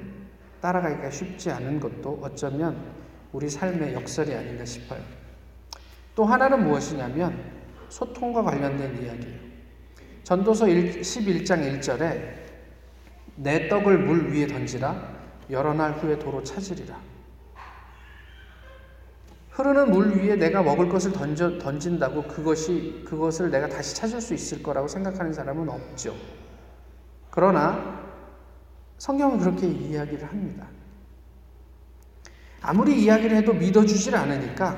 따라가기가 0.62 1.10
쉽지 1.10 1.50
않은 1.50 1.80
것도 1.80 2.20
어쩌면 2.22 2.94
우리 3.32 3.50
삶의 3.50 3.96
역설이 3.96 4.36
아닌가 4.36 4.64
싶어요. 4.66 5.02
또 6.14 6.26
하나는 6.26 6.64
무엇이냐면 6.66 7.44
소통과 7.90 8.44
관련된 8.44 9.04
이야기예요. 9.04 9.40
전도서 10.26 10.68
11장 10.68 11.80
1절에 11.80 12.36
내 13.38 13.68
떡을 13.68 13.98
물 13.98 14.32
위에 14.32 14.46
던지라 14.46 15.18
여러 15.50 15.74
날 15.74 15.94
후에 15.94 16.20
도로 16.20 16.44
찾으리라. 16.44 17.09
흐르는 19.60 19.92
물 19.92 20.16
위에 20.16 20.38
내가 20.38 20.64
먹을 20.64 20.88
것을 20.88 21.12
던져, 21.12 21.58
던진다고 21.58 22.24
그것이, 22.24 23.04
그것을 23.06 23.52
내가 23.52 23.68
다시 23.68 23.94
찾을 23.94 24.22
수 24.22 24.34
있을 24.34 24.64
거라고 24.64 24.88
생각하는 24.88 25.34
사람은 25.34 25.68
없죠. 25.68 26.16
그러나 27.30 28.00
성경은 28.98 29.38
그렇게 29.40 29.68
이야기를 29.68 30.26
합니다. 30.30 30.66
아무리 32.62 33.04
이야기를 33.04 33.36
해도 33.36 33.54
믿어주질 33.54 34.16
않으니까 34.16 34.78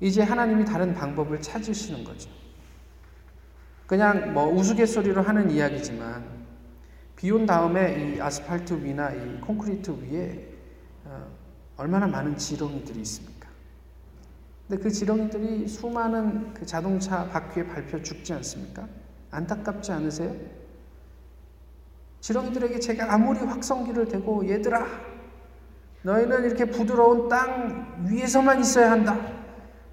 이제 0.00 0.22
하나님이 0.22 0.64
다른 0.64 0.92
방법을 0.92 1.40
찾으시는 1.40 2.02
거죠. 2.02 2.28
그냥 3.86 4.34
뭐 4.34 4.52
우스갯소리로 4.52 5.22
하는 5.22 5.50
이야기지만 5.52 6.38
비 7.14 7.30
온 7.30 7.46
다음에 7.46 8.14
이 8.16 8.20
아스팔트 8.20 8.84
위나 8.84 9.10
이 9.12 9.40
콘크리트 9.40 9.90
위에 9.90 10.48
어, 11.04 11.26
얼마나 11.76 12.06
많은 12.06 12.36
지렁이들이 12.36 13.00
있습니까? 13.00 13.37
근데 14.68 14.82
그 14.82 14.90
지렁이들이 14.90 15.66
수많은 15.66 16.52
그 16.52 16.66
자동차 16.66 17.26
바퀴에 17.30 17.66
밟혀 17.66 18.02
죽지 18.02 18.34
않습니까? 18.34 18.86
안타깝지 19.30 19.92
않으세요? 19.92 20.36
지렁이들에게 22.20 22.78
제가 22.78 23.14
아무리 23.14 23.38
확성기를 23.40 24.08
대고 24.08 24.46
얘들아 24.46 24.86
너희는 26.02 26.44
이렇게 26.44 26.66
부드러운 26.66 27.28
땅 27.28 28.04
위에서만 28.06 28.60
있어야 28.60 28.90
한다. 28.90 29.18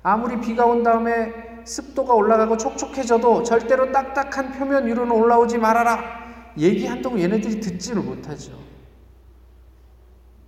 아무리 0.03 0.41
비가 0.41 0.65
온 0.65 0.83
다음에 0.83 1.61
습도가 1.63 2.13
올라가고 2.13 2.57
촉촉해져도 2.57 3.43
절대로 3.43 3.93
딱딱한 3.93 4.51
표면 4.53 4.87
위로는 4.87 5.11
올라오지 5.11 5.57
말아라. 5.57 6.25
얘기한다고 6.57 7.19
얘네들이 7.19 7.61
듣지를 7.61 8.01
못하죠. 8.01 8.59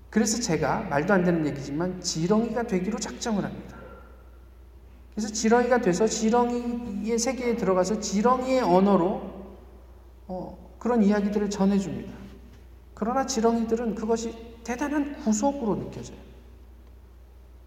그래서 0.10 0.42
제가 0.42 0.82
말도 0.90 1.13
안 1.13 1.24
되는 1.24 1.46
얘기지만 1.46 2.02
지렁이가 2.02 2.63
되기로 2.63 3.00
작정을 3.00 3.44
합니다. 3.44 3.77
그래서 5.18 5.34
지렁이가 5.34 5.82
돼서 5.82 6.06
지렁이의 6.06 7.18
세계에 7.18 7.56
들어가서 7.56 8.00
지렁이의 8.00 8.62
언어로 8.62 9.48
어, 10.28 10.76
그런 10.78 11.02
이야기들을 11.02 11.50
전해줍니다. 11.50 12.14
그러나 12.94 13.26
지렁이들은 13.26 13.96
그것이 13.96 14.32
대단한 14.64 15.16
구속으로 15.24 15.78
느껴져요. 15.78 16.20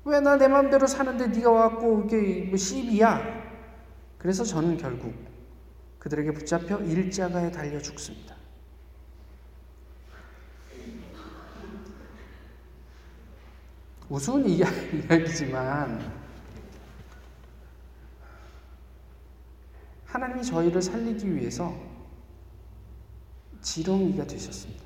왜 0.04 0.20
나 0.20 0.36
내 0.36 0.46
마음대로 0.46 0.86
사는데 0.86 1.26
네가 1.26 1.50
와갖고 1.50 2.04
이게 2.06 2.42
뭐 2.44 2.56
시비야? 2.56 3.20
그래서 4.18 4.44
저는 4.44 4.76
결국 4.76 5.12
그들에게 5.98 6.32
붙잡혀 6.32 6.78
일자가에 6.78 7.50
달려 7.50 7.80
죽습니다. 7.80 8.36
우스운 14.08 14.48
이야기지만 14.48 16.19
하나님이 20.10 20.44
저희를 20.44 20.82
살리기 20.82 21.36
위해서 21.36 21.72
지렁이가 23.60 24.24
되셨습니다. 24.26 24.82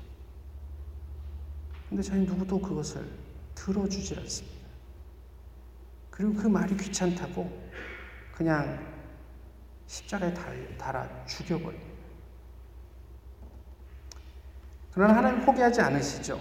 근데 1.89 2.03
저희 2.03 2.21
누구도 2.21 2.59
그것을 2.59 3.07
들어주질 3.55 4.19
않습니다. 4.19 4.55
그리고 6.11 6.33
그 6.33 6.47
말이 6.47 6.77
귀찮다고 6.77 7.51
그냥 8.33 8.79
십자가에 9.87 10.33
달아 10.77 11.25
죽여버립니다. 11.25 11.95
그러나 14.93 15.15
하나님 15.17 15.43
포기하지 15.43 15.81
않으시죠. 15.81 16.39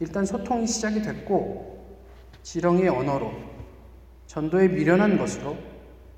일단 0.00 0.24
소통이 0.24 0.66
시작이 0.66 1.02
됐고 1.02 1.98
지렁이의 2.42 2.88
언어로 2.88 3.32
전도에 4.26 4.68
미련한 4.68 5.18
것으로 5.18 5.71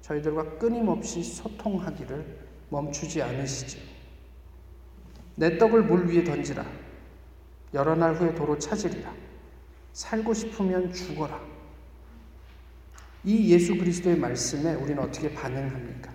저희들과 0.05 0.59
끊임없이 0.59 1.23
소통하기를 1.23 2.39
멈추지 2.69 3.23
않으시죠. 3.23 3.79
내 5.35 5.57
떡을 5.57 5.85
물 5.85 6.07
위에 6.07 6.23
던지라. 6.23 6.65
여러 7.73 7.95
날 7.95 8.15
후에 8.15 8.35
도로 8.35 8.59
찾으리라. 8.59 9.15
살고 9.95 10.35
싶으면 10.35 10.93
죽어라. 10.93 11.41
이 13.25 13.51
예수 13.51 13.79
그리스도의 13.79 14.19
말씀에 14.19 14.75
우리는 14.75 15.03
어떻게 15.03 15.33
반응합니까? 15.33 16.13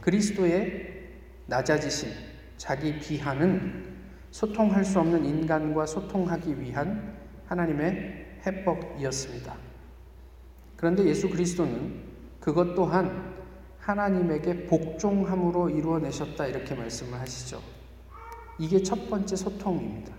그리스도의 0.00 1.10
낮아지심, 1.46 2.08
자기 2.56 2.98
비하는 2.98 3.92
소통할 4.30 4.84
수 4.84 4.98
없는 4.98 5.26
인간과 5.26 5.84
소통하기 5.84 6.58
위한 6.58 7.14
하나님의 7.46 8.38
해법이었습니다. 8.46 9.71
그런데 10.82 11.04
예수 11.04 11.30
그리스도는 11.30 11.94
그것 12.40 12.74
또한 12.74 13.36
하나님에게 13.78 14.66
복종함으로 14.66 15.70
이루어내셨다 15.70 16.46
이렇게 16.46 16.74
말씀을 16.74 17.20
하시죠. 17.20 17.62
이게 18.58 18.82
첫 18.82 19.08
번째 19.08 19.36
소통입니다. 19.36 20.12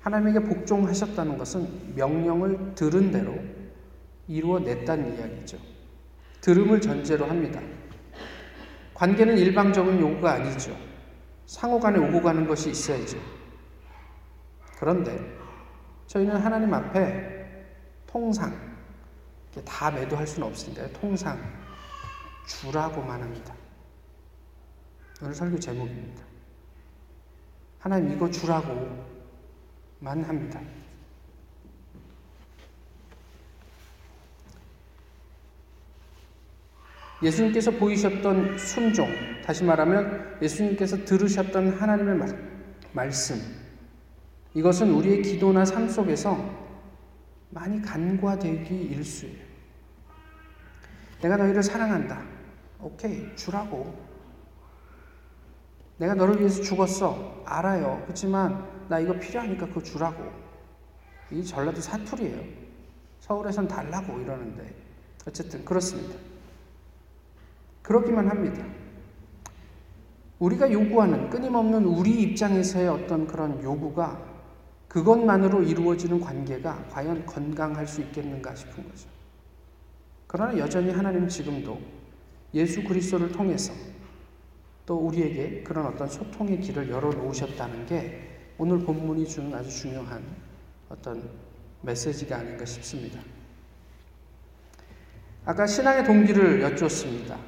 하나님에게 0.00 0.40
복종하셨다는 0.40 1.38
것은 1.38 1.94
명령을 1.94 2.74
들은 2.74 3.10
대로 3.10 3.34
이루어냈다는 4.28 5.16
이야기죠. 5.16 5.56
들음을 6.42 6.78
전제로 6.78 7.24
합니다. 7.24 7.62
관계는 8.92 9.38
일방적인 9.38 10.00
요구가 10.00 10.32
아니죠. 10.32 10.76
상호 11.46 11.80
간에 11.80 11.98
오고 11.98 12.20
가는 12.20 12.46
것이 12.46 12.68
있어야죠. 12.68 13.16
그런데 14.78 15.18
저희는 16.08 16.36
하나님 16.36 16.74
앞에 16.74 17.64
통상, 18.06 18.71
다 19.60 19.90
매도할 19.90 20.26
수는 20.26 20.48
없으니까요. 20.48 20.88
통상 20.92 21.38
주라고만 22.46 23.22
합니다. 23.22 23.54
오늘 25.20 25.34
설교 25.34 25.58
제목입니다. 25.58 26.22
하나님 27.78 28.12
이거 28.12 28.30
주라고만 28.30 28.96
합니다. 30.00 30.60
예수님께서 37.22 37.70
보이셨던 37.70 38.58
순종, 38.58 39.08
다시 39.44 39.62
말하면 39.62 40.38
예수님께서 40.42 41.04
들으셨던 41.04 41.78
하나님의 41.78 42.16
말, 42.16 42.52
말씀, 42.92 43.36
이것은 44.54 44.92
우리의 44.92 45.22
기도나 45.22 45.64
삶 45.64 45.88
속에서 45.88 46.61
많이 47.52 47.80
간과되기 47.82 48.74
일수예요. 48.74 49.36
내가 51.20 51.36
너희를 51.36 51.62
사랑한다. 51.62 52.22
오케이, 52.80 53.34
주라고. 53.36 53.94
내가 55.98 56.14
너를 56.14 56.40
위해서 56.40 56.62
죽었어. 56.62 57.42
알아요. 57.44 58.00
그렇지만 58.04 58.66
나 58.88 58.98
이거 58.98 59.12
필요하니까 59.12 59.66
그거 59.66 59.82
주라고. 59.82 60.24
이 61.30 61.44
전라도 61.44 61.80
사투리예요. 61.80 62.42
서울에선 63.20 63.68
달라고 63.68 64.18
이러는데 64.18 64.74
어쨌든 65.26 65.64
그렇습니다. 65.64 66.16
그렇기만 67.82 68.28
합니다. 68.28 68.64
우리가 70.38 70.72
요구하는 70.72 71.30
끊임없는 71.30 71.84
우리 71.84 72.22
입장에서의 72.22 72.88
어떤 72.88 73.26
그런 73.26 73.62
요구가 73.62 74.31
그것만으로 74.92 75.62
이루어지는 75.62 76.20
관계가 76.20 76.88
과연 76.90 77.24
건강할 77.24 77.86
수 77.86 78.02
있겠는가 78.02 78.54
싶은 78.54 78.86
거죠. 78.86 79.08
그러나 80.26 80.58
여전히 80.58 80.90
하나님 80.90 81.26
지금도 81.26 81.80
예수 82.52 82.84
그리스도를 82.84 83.32
통해서 83.32 83.72
또 84.84 84.96
우리에게 84.96 85.62
그런 85.62 85.86
어떤 85.86 86.06
소통의 86.06 86.60
길을 86.60 86.90
열어 86.90 87.10
놓으셨다는 87.10 87.86
게 87.86 88.50
오늘 88.58 88.80
본문이 88.80 89.26
주는 89.26 89.54
아주 89.54 89.70
중요한 89.70 90.22
어떤 90.90 91.26
메시지가 91.80 92.36
아닌가 92.36 92.66
싶습니다. 92.66 93.18
아까 95.46 95.66
신앙의 95.66 96.04
동기를 96.04 96.60
여쭈었습니다. 96.60 97.38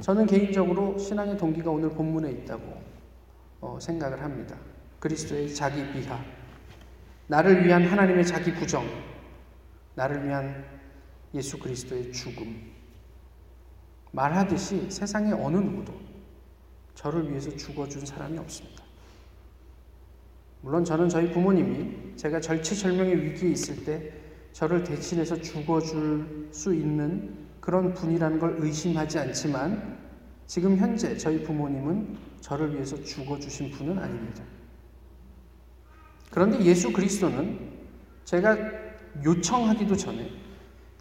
저는 0.00 0.24
개인적으로 0.24 0.96
신앙의 0.96 1.36
동기가 1.36 1.70
오늘 1.70 1.90
본문에 1.90 2.30
있다고 2.30 2.82
어, 3.60 3.78
생각을 3.78 4.22
합니다. 4.22 4.56
그리스도의 4.98 5.54
자기 5.54 5.86
비하, 5.92 6.18
나를 7.28 7.64
위한 7.64 7.84
하나님의 7.84 8.26
자기 8.26 8.52
부정, 8.54 8.86
나를 9.94 10.26
위한 10.26 10.64
예수 11.34 11.58
그리스도의 11.58 12.10
죽음. 12.10 12.72
말하듯이 14.12 14.90
세상의 14.90 15.34
어느 15.34 15.58
누구도 15.58 15.92
저를 16.94 17.28
위해서 17.30 17.54
죽어준 17.54 18.06
사람이 18.06 18.38
없습니다. 18.38 18.82
물론 20.62 20.84
저는 20.84 21.10
저희 21.10 21.30
부모님이 21.30 22.16
제가 22.16 22.40
절체절명의 22.40 23.22
위기에 23.22 23.50
있을 23.50 23.84
때 23.84 24.12
저를 24.52 24.82
대신해서 24.82 25.36
죽어줄 25.40 26.48
수 26.50 26.74
있는 26.74 27.46
그런 27.60 27.92
분이라는 27.92 28.38
걸 28.38 28.56
의심하지 28.58 29.18
않지만 29.18 29.98
지금 30.46 30.78
현재 30.78 31.16
저희 31.18 31.42
부모님은 31.44 32.16
저를 32.40 32.74
위해서 32.74 33.00
죽어주신 33.02 33.70
분은 33.72 33.98
아닙니다. 33.98 34.42
그런데 36.30 36.60
예수 36.64 36.92
그리스도는 36.92 37.58
제가 38.24 38.56
요청하기도 39.24 39.96
전에 39.96 40.30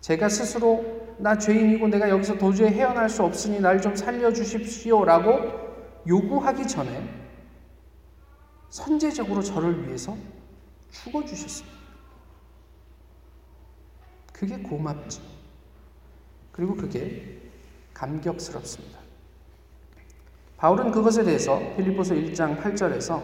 제가 0.01 0.29
스스로 0.29 1.15
나 1.19 1.37
죄인이고 1.37 1.87
내가 1.87 2.09
여기서 2.09 2.37
도저히 2.37 2.69
헤어날 2.69 3.09
수 3.09 3.23
없으니 3.23 3.59
날 3.59 3.81
좀 3.81 3.95
살려주십시오 3.95 5.03
라고 5.03 5.67
요구하기 6.07 6.67
전에 6.67 7.09
선제적으로 8.69 9.41
저를 9.41 9.87
위해서 9.87 10.15
죽어주셨습니다. 10.91 11.77
그게 14.31 14.57
고맙죠. 14.57 15.21
그리고 16.51 16.75
그게 16.75 17.39
감격스럽습니다. 17.93 18.99
바울은 20.57 20.91
그것에 20.91 21.23
대해서 21.23 21.59
빌립보서 21.75 22.13
1장 22.13 22.61
8절에서 22.61 23.21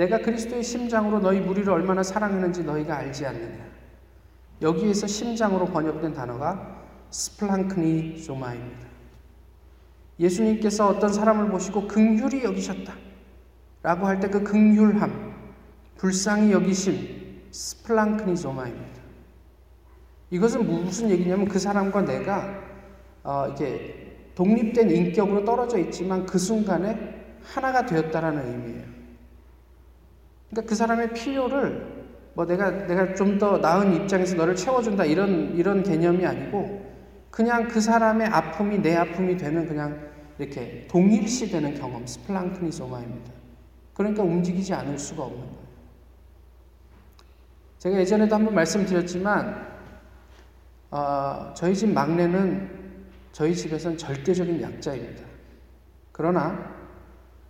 내가 0.00 0.16
그리스도의 0.16 0.62
심장으로 0.62 1.20
너희 1.20 1.40
무리를 1.40 1.68
얼마나 1.68 2.02
사랑했는지 2.02 2.64
너희가 2.64 2.96
알지 2.96 3.26
않느냐. 3.26 3.66
여기에서 4.62 5.06
심장으로 5.06 5.66
번역된 5.66 6.14
단어가 6.14 6.86
스플랑크니 7.10 8.22
조마입니다. 8.22 8.88
예수님께서 10.18 10.88
어떤 10.88 11.12
사람을 11.12 11.50
보시고 11.50 11.86
극률이 11.86 12.44
여기셨다. 12.44 12.94
라고 13.82 14.06
할 14.06 14.20
때그 14.20 14.42
극률함, 14.42 15.34
불쌍히 15.98 16.50
여기심, 16.52 17.42
스플랑크니 17.50 18.38
조마입니다. 18.38 19.00
이것은 20.30 20.66
무슨 20.66 21.10
얘기냐면 21.10 21.46
그 21.46 21.58
사람과 21.58 22.06
내가 22.06 22.58
어, 23.22 23.48
이게 23.52 24.16
독립된 24.34 24.90
인격으로 24.90 25.44
떨어져 25.44 25.76
있지만 25.76 26.24
그 26.24 26.38
순간에 26.38 27.36
하나가 27.42 27.84
되었다라는 27.84 28.46
의미예요. 28.46 28.89
그러니까 30.50 30.68
그 30.68 30.74
사람의 30.74 31.12
필요를 31.14 32.00
뭐 32.34 32.44
내가 32.46 32.86
내가 32.86 33.14
좀 33.14 33.38
더 33.38 33.58
나은 33.58 33.94
입장에서 33.94 34.36
너를 34.36 34.54
채워준다 34.54 35.04
이런 35.04 35.54
이런 35.56 35.82
개념이 35.82 36.26
아니고 36.26 36.90
그냥 37.30 37.68
그 37.68 37.80
사람의 37.80 38.26
아픔이 38.28 38.78
내 38.78 38.96
아픔이 38.96 39.36
되는 39.36 39.66
그냥 39.66 40.08
이렇게 40.38 40.86
동일시되는 40.88 41.74
경험 41.74 42.06
스플랑크니소마입니다. 42.06 43.32
그러니까 43.94 44.22
움직이지 44.22 44.72
않을 44.74 44.98
수가 44.98 45.24
없는 45.24 45.40
거예요. 45.40 45.70
제가 47.78 47.98
예전에도 47.98 48.34
한번 48.34 48.54
말씀드렸지만 48.54 49.68
어, 50.90 51.52
저희 51.54 51.74
집 51.74 51.92
막내는 51.92 52.68
저희 53.32 53.54
집에선 53.54 53.96
절대적인 53.96 54.60
약자입니다. 54.60 55.22
그러나 56.12 56.74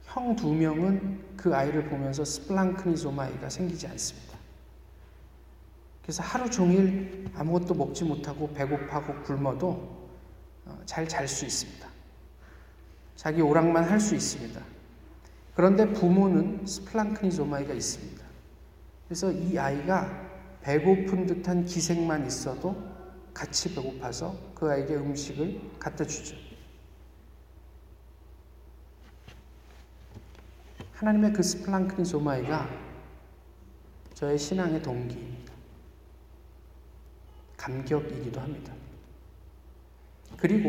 형 0.04 0.34
두 0.36 0.52
명은 0.52 1.29
그 1.40 1.54
아이를 1.56 1.88
보면서 1.88 2.22
스플랑크니소마이가 2.22 3.48
생기지 3.48 3.86
않습니다. 3.86 4.38
그래서 6.02 6.22
하루 6.22 6.50
종일 6.50 7.30
아무것도 7.34 7.74
먹지 7.74 8.04
못하고 8.04 8.52
배고파고 8.52 9.22
굶어도 9.22 10.10
어, 10.66 10.78
잘 10.84 11.05
잘 11.05 11.26
수 11.26 11.46
있습니다. 11.46 11.88
자기 13.16 13.40
오락만 13.40 13.84
할 13.84 13.98
수 13.98 14.14
있습니다. 14.14 14.60
그런데 15.54 15.90
부모는 15.90 16.66
σπλαγχνίζομαι가 16.66 17.72
있습니다. 17.72 18.22
그래서 19.08 19.32
이 19.32 19.58
아이가 19.58 20.28
배고픈 20.62 21.26
듯한 21.26 21.64
기색만 21.64 22.26
있어도 22.26 22.76
같이 23.32 23.74
배고파서 23.74 24.36
그 24.54 24.70
아이에게 24.70 24.94
음식을 24.96 25.58
갖다 25.78 26.04
주죠. 26.04 26.36
하나님의 31.00 31.32
그 31.32 31.42
σπλαγχνίζομαι가 31.42 32.68
저의 34.12 34.38
신앙의 34.38 34.82
동기입니다. 34.82 35.50
감격이기도 37.56 38.38
합니다. 38.38 38.74
그리고 40.36 40.68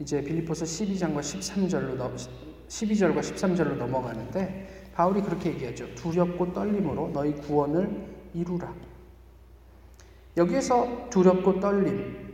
이제 0.00 0.22
빌리포스 0.22 0.64
12장과 0.64 1.20
13절로 1.20 1.94
넘 1.94 2.16
12절과 2.16 3.20
13절로 3.20 3.76
넘어가는데 3.76 4.90
바울이 4.92 5.22
그렇게 5.22 5.50
얘기하죠. 5.50 5.94
두렵고 5.94 6.52
떨림으로 6.52 7.12
너희 7.12 7.32
구원을 7.34 8.08
이루라. 8.34 8.74
여기에서 10.36 11.08
두렵고 11.10 11.60
떨림 11.60 12.29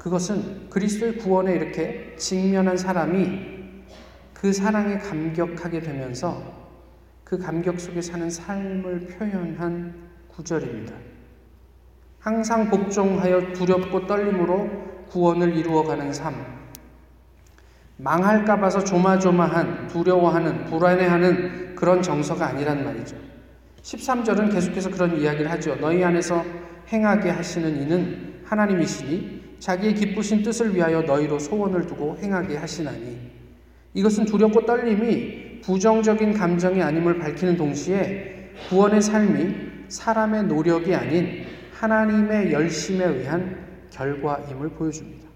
그것은 0.00 0.70
그리스도의 0.70 1.18
구원에 1.18 1.54
이렇게 1.54 2.14
직면한 2.16 2.76
사람이 2.76 3.58
그 4.32 4.52
사랑에 4.52 4.98
감격하게 4.98 5.80
되면서 5.80 6.58
그 7.24 7.36
감격 7.36 7.78
속에 7.80 8.00
사는 8.00 8.30
삶을 8.30 9.06
표현한 9.08 9.94
구절입니다. 10.28 10.94
항상 12.20 12.70
복종하여 12.70 13.52
두렵고 13.52 14.06
떨림으로 14.06 15.04
구원을 15.08 15.56
이루어가는 15.56 16.12
삶. 16.12 16.34
망할까 17.96 18.60
봐서 18.60 18.82
조마조마한, 18.84 19.88
두려워하는, 19.88 20.66
불안해하는 20.66 21.74
그런 21.74 22.00
정서가 22.00 22.46
아니란 22.46 22.84
말이죠. 22.84 23.16
13절은 23.82 24.52
계속해서 24.52 24.90
그런 24.90 25.18
이야기를 25.18 25.50
하죠. 25.50 25.74
너희 25.76 26.04
안에서 26.04 26.44
행하게 26.88 27.30
하시는 27.30 27.82
이는 27.82 28.42
하나님이시니 28.44 29.47
자기의 29.58 29.94
기쁘신 29.94 30.42
뜻을 30.42 30.74
위하여 30.74 31.02
너희로 31.02 31.38
소원을 31.38 31.86
두고 31.86 32.18
행하게 32.22 32.56
하시나니 32.56 33.18
이것은 33.94 34.24
두렵고 34.26 34.64
떨림이 34.64 35.60
부정적인 35.62 36.34
감정이 36.34 36.82
아님을 36.82 37.18
밝히는 37.18 37.56
동시에 37.56 38.52
구원의 38.68 39.02
삶이 39.02 39.54
사람의 39.88 40.44
노력이 40.44 40.94
아닌 40.94 41.44
하나님의 41.72 42.52
열심에 42.52 43.04
의한 43.04 43.66
결과임을 43.90 44.70
보여줍니다. 44.70 45.28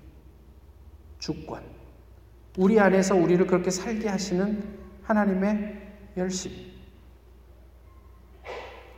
주권. 1.19 1.63
우리 2.59 2.79
안에서 2.79 3.15
우리를 3.15 3.47
그렇게 3.47 3.71
살게 3.71 4.09
하시는 4.09 4.63
하나님의 5.03 5.77
열심. 6.17 6.53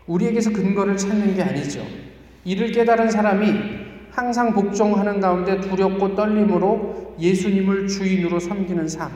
우리에게서 0.06 0.50
근거를 0.50 0.96
찾는 0.96 1.34
게 1.34 1.42
아니죠. 1.42 1.86
이를 2.44 2.72
깨달은 2.72 3.10
사람이 3.10 3.73
항상 4.14 4.52
복종하는 4.52 5.18
가운데 5.20 5.60
두렵고 5.60 6.14
떨림으로 6.14 7.16
예수님을 7.18 7.88
주인으로 7.88 8.38
섬기는 8.38 8.86
삶. 8.86 9.10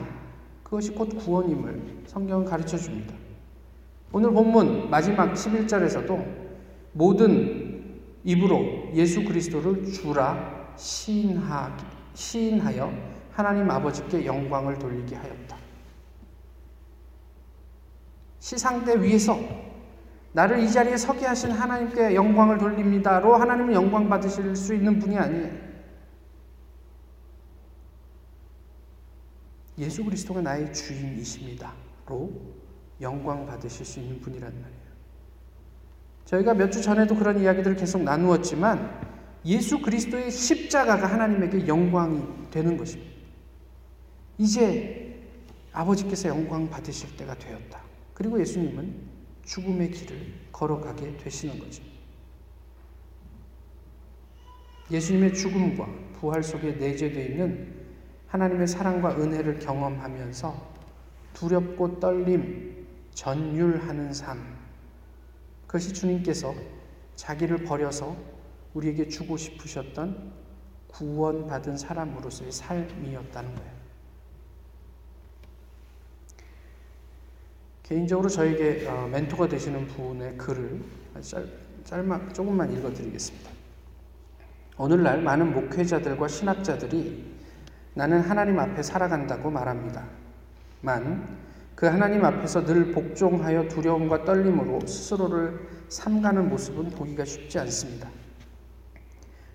그것이 0.61 0.91
곧 0.91 1.17
구원임을 1.17 2.03
성경은 2.05 2.43
가르쳐 2.43 2.77
줍니다. 2.77 3.15
오늘 4.11 4.31
본문 4.31 4.89
마지막 4.89 5.33
11절에서도 5.33 6.25
모든 6.91 8.01
입으로 8.25 8.89
예수 8.93 9.23
그리스도를 9.23 9.85
주라 9.85 10.73
시인하, 10.75 11.77
시인하여 12.13 12.91
하나님 13.31 13.71
아버지께 13.71 14.25
영광을 14.25 14.77
돌리게 14.77 15.15
하였다. 15.15 15.57
시상대 18.39 19.01
위에서 19.01 19.39
나를 20.33 20.59
이 20.59 20.71
자리에 20.71 20.95
서게 20.97 21.25
하신 21.25 21.51
하나님께 21.51 22.13
영광을 22.15 22.57
돌립니다로 22.57 23.35
하나님은 23.35 23.73
영광 23.73 24.07
받으실 24.09 24.55
수 24.55 24.73
있는 24.75 24.99
분이 24.99 25.17
아니에요. 25.17 25.69
예수 29.79 30.03
그리스도가 30.03 30.41
나의 30.41 30.73
주인이십니다로 30.73 32.31
영광 33.01 33.45
받으실 33.45 33.85
수 33.85 33.99
있는 33.99 34.19
분이란 34.19 34.51
말이에요. 34.51 34.89
저희가 36.25 36.53
몇 36.53 36.69
주 36.69 36.81
전에도 36.81 37.15
그런 37.15 37.39
이야기들을 37.39 37.75
계속 37.77 38.03
나누었지만 38.03 39.09
예수 39.45 39.81
그리스도의 39.81 40.29
십자가가 40.29 41.07
하나님에게 41.07 41.65
영광이 41.65 42.49
되는 42.51 42.77
것입니다. 42.77 43.09
이제 44.37 45.27
아버지께서 45.71 46.29
영광 46.29 46.69
받으실 46.69 47.15
때가 47.17 47.33
되었다. 47.35 47.81
그리고 48.13 48.39
예수님은 48.39 49.08
죽음의 49.49 49.89
길을 49.89 50.31
걸어가게 50.51 51.17
되시는 51.17 51.57
거죠. 51.57 51.81
예수님의 54.91 55.33
죽음과 55.33 55.87
부활 56.13 56.43
속에 56.43 56.73
내재되어 56.73 57.25
있는 57.25 57.75
하나님의 58.27 58.67
사랑과 58.67 59.19
은혜를 59.19 59.57
경험하면서 59.57 60.69
두렵고 61.33 61.99
떨림, 61.99 62.85
전율하는 63.15 64.13
삶. 64.13 64.55
그것이 65.65 65.93
주님께서 65.93 66.53
자기를 67.15 67.63
버려서 67.63 68.15
우리에게 68.75 69.07
주고 69.07 69.35
싶으셨던 69.35 70.31
구원받은 70.89 71.75
사람으로서의 71.75 72.51
삶이었다는 72.51 73.55
거예요. 73.55 73.78
개인적으로 77.89 78.29
저에게 78.29 78.85
어, 78.87 79.09
멘토가 79.11 79.47
되시는 79.47 79.87
분의 79.87 80.37
글을 80.37 80.79
짧, 81.21 81.43
짧 81.83 82.33
조금만 82.33 82.71
읽어드리겠습니다. 82.71 83.49
오늘날 84.77 85.23
많은 85.23 85.51
목회자들과 85.53 86.27
신학자들이 86.27 87.25
나는 87.95 88.21
하나님 88.21 88.59
앞에 88.59 88.83
살아간다고 88.83 89.49
말합니다. 89.49 90.05
만, 90.81 91.39
그 91.73 91.87
하나님 91.87 92.23
앞에서 92.23 92.63
늘 92.63 92.91
복종하여 92.91 93.67
두려움과 93.67 94.23
떨림으로 94.23 94.85
스스로를 94.85 95.59
삼가는 95.89 96.47
모습은 96.47 96.91
보기가 96.91 97.25
쉽지 97.25 97.57
않습니다. 97.57 98.07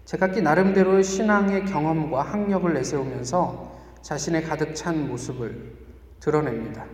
제각기 0.07 0.43
나름대로의 0.43 1.05
신앙의 1.05 1.67
경험과 1.67 2.23
학력을 2.23 2.75
내세우면서 2.75 3.79
자신의 4.03 4.43
가득 4.43 4.75
찬 4.75 5.07
모습을 5.07 5.73
드러냅니다. 6.19 6.85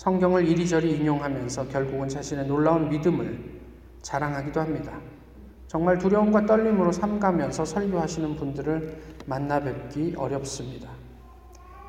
성경을 0.00 0.48
이리저리 0.48 0.96
인용하면서 0.96 1.68
결국은 1.68 2.08
자신의 2.08 2.46
놀라운 2.46 2.88
믿음을 2.88 3.38
자랑하기도 4.00 4.58
합니다. 4.58 4.98
정말 5.66 5.98
두려움과 5.98 6.46
떨림으로 6.46 6.90
삼가면서 6.90 7.66
설교하시는 7.66 8.34
분들을 8.36 8.98
만나 9.26 9.60
뵙기 9.60 10.14
어렵습니다. 10.16 10.88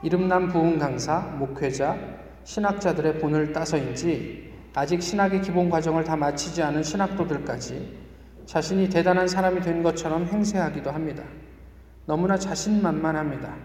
이름난 0.03 0.49
부흥 0.49 0.77
강사, 0.77 1.19
목회자, 1.39 1.97
신학자들의 2.43 3.19
본을 3.19 3.53
따서인지 3.53 4.51
아직 4.73 5.01
신학의 5.01 5.41
기본 5.41 5.69
과정을 5.69 6.03
다 6.03 6.17
마치지 6.17 6.61
않은 6.63 6.83
신학도들까지 6.83 7.97
자신이 8.45 8.89
대단한 8.89 9.25
사람이 9.25 9.61
된 9.61 9.81
것처럼 9.81 10.25
행세하기도 10.25 10.91
합니다. 10.91 11.23
너무나 12.05 12.37
자신만만합니다. 12.37 13.55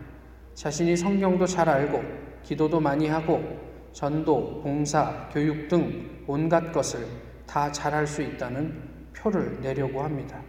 자신이 0.54 0.96
성경도 0.96 1.46
잘 1.46 1.68
알고 1.68 2.00
기도도 2.44 2.78
많이 2.78 3.08
하고 3.08 3.65
전도, 3.96 4.60
봉사, 4.60 5.26
교육 5.32 5.68
등 5.68 6.22
온갖 6.26 6.70
것을 6.70 7.06
다 7.46 7.72
잘할 7.72 8.06
수 8.06 8.20
있다는 8.20 8.78
표를 9.14 9.58
내려고 9.62 10.02
합니다. 10.02 10.42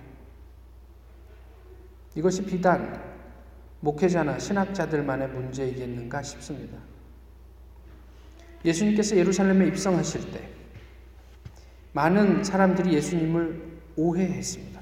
이것이 2.14 2.44
비단 2.44 3.02
목회자나 3.80 4.38
신학자들만의 4.38 5.30
문제이겠는가 5.30 6.22
싶습니다. 6.24 6.78
예수님께서 8.66 9.16
예루살렘에 9.16 9.68
입성하실 9.68 10.30
때 10.34 10.50
많은 11.94 12.44
사람들이 12.44 12.96
예수님을 12.96 13.80
오해했습니다. 13.96 14.82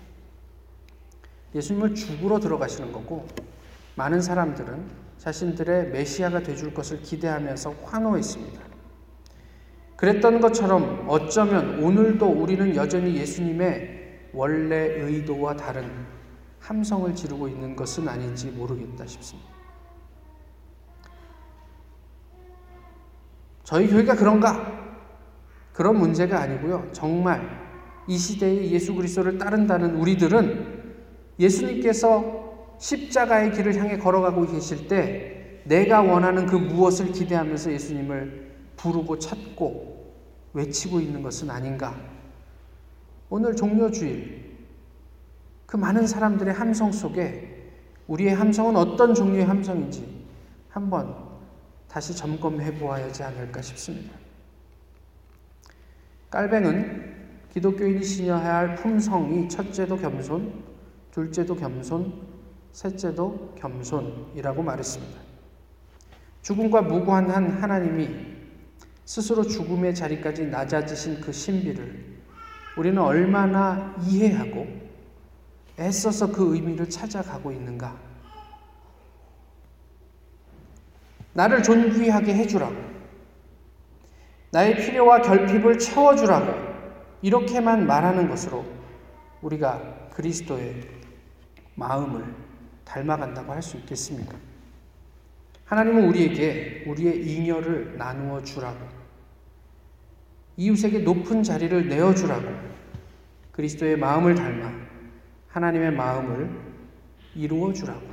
예수님을 1.54 1.93
죽으러 1.93 2.39
들어가시는 2.39 2.91
거고 2.91 3.28
많은 3.93 4.21
사람들은 4.21 5.05
자신들의 5.26 5.90
메시아가 5.90 6.44
되줄 6.44 6.72
것을 6.72 7.02
기대하면서 7.02 7.74
환호했습니다. 7.84 8.62
그랬던 9.96 10.40
것처럼 10.40 11.06
어쩌면 11.08 11.84
오늘도 11.84 12.28
우리는 12.28 12.76
여전히 12.76 13.16
예수님의 13.16 14.30
원래 14.34 14.76
의도와 14.76 15.56
다른 15.56 15.90
함성을 16.60 17.16
지르고 17.16 17.48
있는 17.48 17.76
것은 17.76 18.08
아닌지 18.08 18.52
모르겠다 18.52 19.08
싶습니다. 19.08 19.50
저희 23.64 23.88
교회가 23.88 24.16
그런가? 24.16 24.76
그런 25.74 25.98
문제가 25.98 26.40
아니고요. 26.42 26.90
정말 26.92 27.66
이 28.08 28.16
시대에 28.16 28.70
예수 28.70 28.94
그리스도를 28.94 29.40
따른다는 29.40 29.96
우리들은 29.96 30.84
예수님께서 31.40 32.45
십자가의 32.78 33.52
길을 33.54 33.76
향해 33.76 33.98
걸어가고 33.98 34.48
계실 34.48 34.88
때 34.88 35.62
내가 35.66 36.02
원하는 36.02 36.46
그 36.46 36.56
무엇을 36.56 37.12
기대하면서 37.12 37.72
예수님을 37.72 38.52
부르고 38.76 39.20
찾고 39.20 40.14
외치고 40.54 41.00
있는 41.00 41.22
것은 41.22 41.50
아닌가. 41.50 41.96
오늘 43.30 43.56
종료주일, 43.56 44.56
그 45.66 45.78
많은 45.78 46.06
사람들의 46.06 46.54
함성 46.54 46.92
속에 46.92 47.72
우리의 48.08 48.36
함성은 48.36 48.76
어떤 48.76 49.16
종류의 49.16 49.46
함성인지 49.46 50.26
한번 50.70 51.16
다시 51.88 52.16
점검해 52.16 52.78
보아야 52.78 53.06
하지 53.06 53.24
않을까 53.24 53.62
싶습니다. 53.62 54.14
깔뱅은 56.30 57.16
기독교인이 57.54 58.04
신여해야 58.04 58.56
할 58.56 58.76
품성이 58.76 59.48
첫째도 59.50 59.98
겸손, 59.98 60.64
둘째도 61.12 61.56
겸손, 61.56 62.35
셋째도 62.76 63.56
겸손이라고 63.58 64.62
말했습니다. 64.62 65.18
죽음과 66.42 66.82
무관한 66.82 67.52
하나님이 67.52 68.36
스스로 69.06 69.44
죽음의 69.44 69.96
자리까지 69.96 70.48
낮아지신 70.48 71.22
그 71.22 71.32
신비를 71.32 72.18
우리는 72.78 73.02
얼마나 73.02 73.96
이해하고 74.06 74.68
애써서 75.80 76.30
그 76.30 76.54
의미를 76.54 76.90
찾아가고 76.90 77.54
있는가? 77.54 77.98
나를 81.32 81.64
존귀하게 81.64 82.34
해주라고. 82.36 82.76
나의 84.52 84.76
필요와 84.76 85.22
결핍을 85.22 85.80
채워주라고. 85.80 86.76
이렇게만 87.22 87.88
말하는 87.88 88.28
것으로 88.28 88.66
우리가 89.42 90.10
그리스도의 90.12 90.82
마음을 91.76 92.45
닮아간다고 92.86 93.52
할 93.52 93.62
수 93.62 93.78
있겠습니까? 93.78 94.38
하나님은 95.65 96.08
우리에게 96.10 96.84
우리의 96.88 97.28
잉여를 97.28 97.98
나누어 97.98 98.43
주라고 98.43 98.88
이웃에게 100.58 101.00
높은 101.00 101.43
자리를 101.43 101.89
내어 101.89 102.13
주라고 102.13 102.48
그리스도의 103.52 103.98
마음을 103.98 104.36
닮아 104.36 104.71
하나님의 105.50 105.91
마음을 105.91 106.50
이루어 107.34 107.74
주라고 107.74 108.08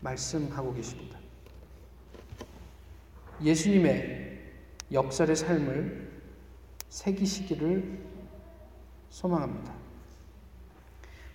말씀하고 0.00 0.72
계십니다. 0.74 1.18
예수님의 3.42 4.40
역설의 4.92 5.36
삶을 5.36 6.10
새기시기를 6.88 7.98
소망합니다. 9.10 9.75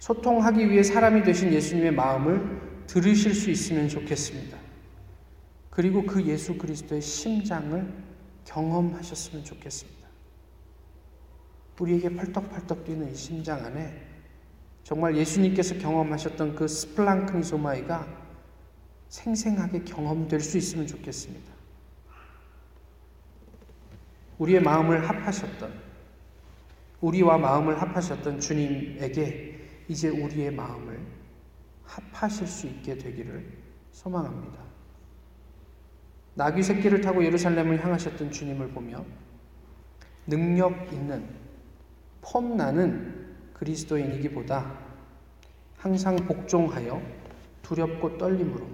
소통하기 0.01 0.71
위해 0.71 0.81
사람이 0.81 1.21
되신 1.21 1.53
예수님의 1.53 1.91
마음을 1.91 2.59
들으실 2.87 3.35
수 3.35 3.51
있으면 3.51 3.87
좋겠습니다. 3.87 4.57
그리고 5.69 6.03
그 6.03 6.25
예수 6.25 6.57
그리스도의 6.57 7.01
심장을 7.01 7.87
경험하셨으면 8.45 9.45
좋겠습니다. 9.45 10.01
우리에게 11.79 12.09
펄떡펄떡 12.09 12.83
뛰는 12.83 13.11
이 13.11 13.15
심장 13.15 13.63
안에 13.63 14.07
정말 14.83 15.15
예수님께서 15.15 15.77
경험하셨던 15.77 16.55
그 16.55 16.67
스플랑크니소마이가 16.67 18.07
생생하게 19.07 19.83
경험될 19.83 20.39
수 20.39 20.57
있으면 20.57 20.87
좋겠습니다. 20.87 21.51
우리의 24.39 24.63
마음을 24.63 25.07
합하셨던, 25.07 25.71
우리와 27.01 27.37
마음을 27.37 27.79
합하셨던 27.79 28.39
주님에게 28.39 29.50
이제 29.91 30.07
우리의 30.07 30.51
마음을 30.51 31.05
합하실 31.83 32.47
수 32.47 32.65
있게 32.65 32.97
되기를 32.97 33.45
소망합니다. 33.91 34.63
나귀 36.33 36.63
새끼를 36.63 37.01
타고 37.01 37.21
예루살렘을 37.21 37.83
향하셨던 37.83 38.31
주님을 38.31 38.69
보며 38.69 39.03
능력 40.25 40.93
있는 40.93 41.27
폼나는 42.21 43.35
그리스도인이기보다 43.51 44.79
항상 45.75 46.15
복종하여 46.15 47.01
두렵고 47.61 48.17
떨림으로 48.17 48.65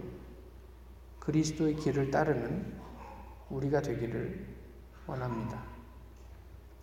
그리스도의 1.20 1.78
길을 1.78 2.12
따르는 2.12 2.76
우리가 3.50 3.82
되기를 3.82 4.46
원합니다. 5.08 5.64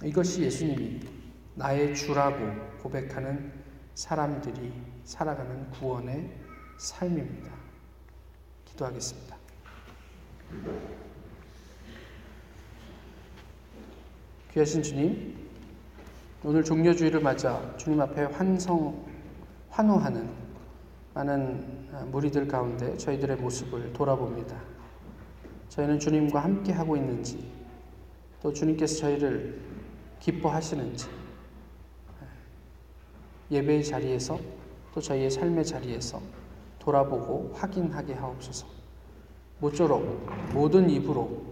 이것이 0.02 0.42
예수님이 0.42 0.98
나의 1.54 1.94
주라고 1.94 2.80
고백하는 2.82 3.53
사람들이 3.94 4.72
살아가는 5.04 5.70
구원의 5.70 6.30
삶입니다. 6.76 7.52
기도하겠습니다. 8.64 9.36
귀하신 14.52 14.82
주님, 14.82 15.48
오늘 16.42 16.62
종료주의를 16.62 17.20
맞아 17.20 17.76
주님 17.76 18.00
앞에 18.00 18.24
환성, 18.24 19.04
환호하는 19.70 20.28
많은 21.14 22.10
무리들 22.10 22.46
가운데 22.48 22.96
저희들의 22.96 23.36
모습을 23.36 23.92
돌아봅니다. 23.92 24.60
저희는 25.68 25.98
주님과 25.98 26.40
함께 26.40 26.72
하고 26.72 26.96
있는지, 26.96 27.50
또 28.42 28.52
주님께서 28.52 28.98
저희를 28.98 29.60
기뻐하시는지, 30.20 31.08
예배의 33.50 33.84
자리에서 33.84 34.38
또 34.94 35.00
저희의 35.00 35.30
삶의 35.30 35.64
자리에서 35.64 36.20
돌아보고 36.78 37.52
확인하게 37.54 38.14
하옵소서. 38.14 38.66
모쪼록 39.58 40.26
모든 40.52 40.90
입으로 40.90 41.42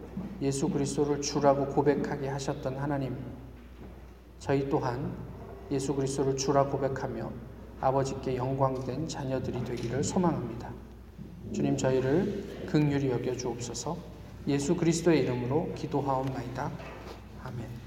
예수 0.40 0.68
그리스도를 0.68 1.20
주라고 1.20 1.66
고백하게 1.66 2.28
하셨던 2.28 2.76
하나님, 2.76 3.16
저희 4.38 4.68
또한 4.68 5.12
예수 5.70 5.94
그리스도를 5.94 6.36
주라 6.36 6.66
고백하며 6.66 7.30
아버지께 7.80 8.36
영광된 8.36 9.08
자녀들이 9.08 9.64
되기를 9.64 10.04
소망합니다. 10.04 10.70
주님 11.52 11.76
저희를 11.76 12.66
극률히 12.66 13.10
여겨 13.10 13.36
주옵소서. 13.36 13.96
예수 14.48 14.76
그리스도의 14.76 15.20
이름으로 15.20 15.72
기도하옵나이다. 15.74 16.70
아멘. 17.44 17.81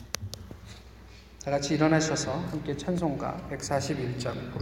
다 1.45 1.51
같이 1.51 1.75
일어나셔서 1.75 2.31
함께 2.49 2.75
찬송가 2.75 3.49
141장 3.51 4.34
부르시 4.51 4.55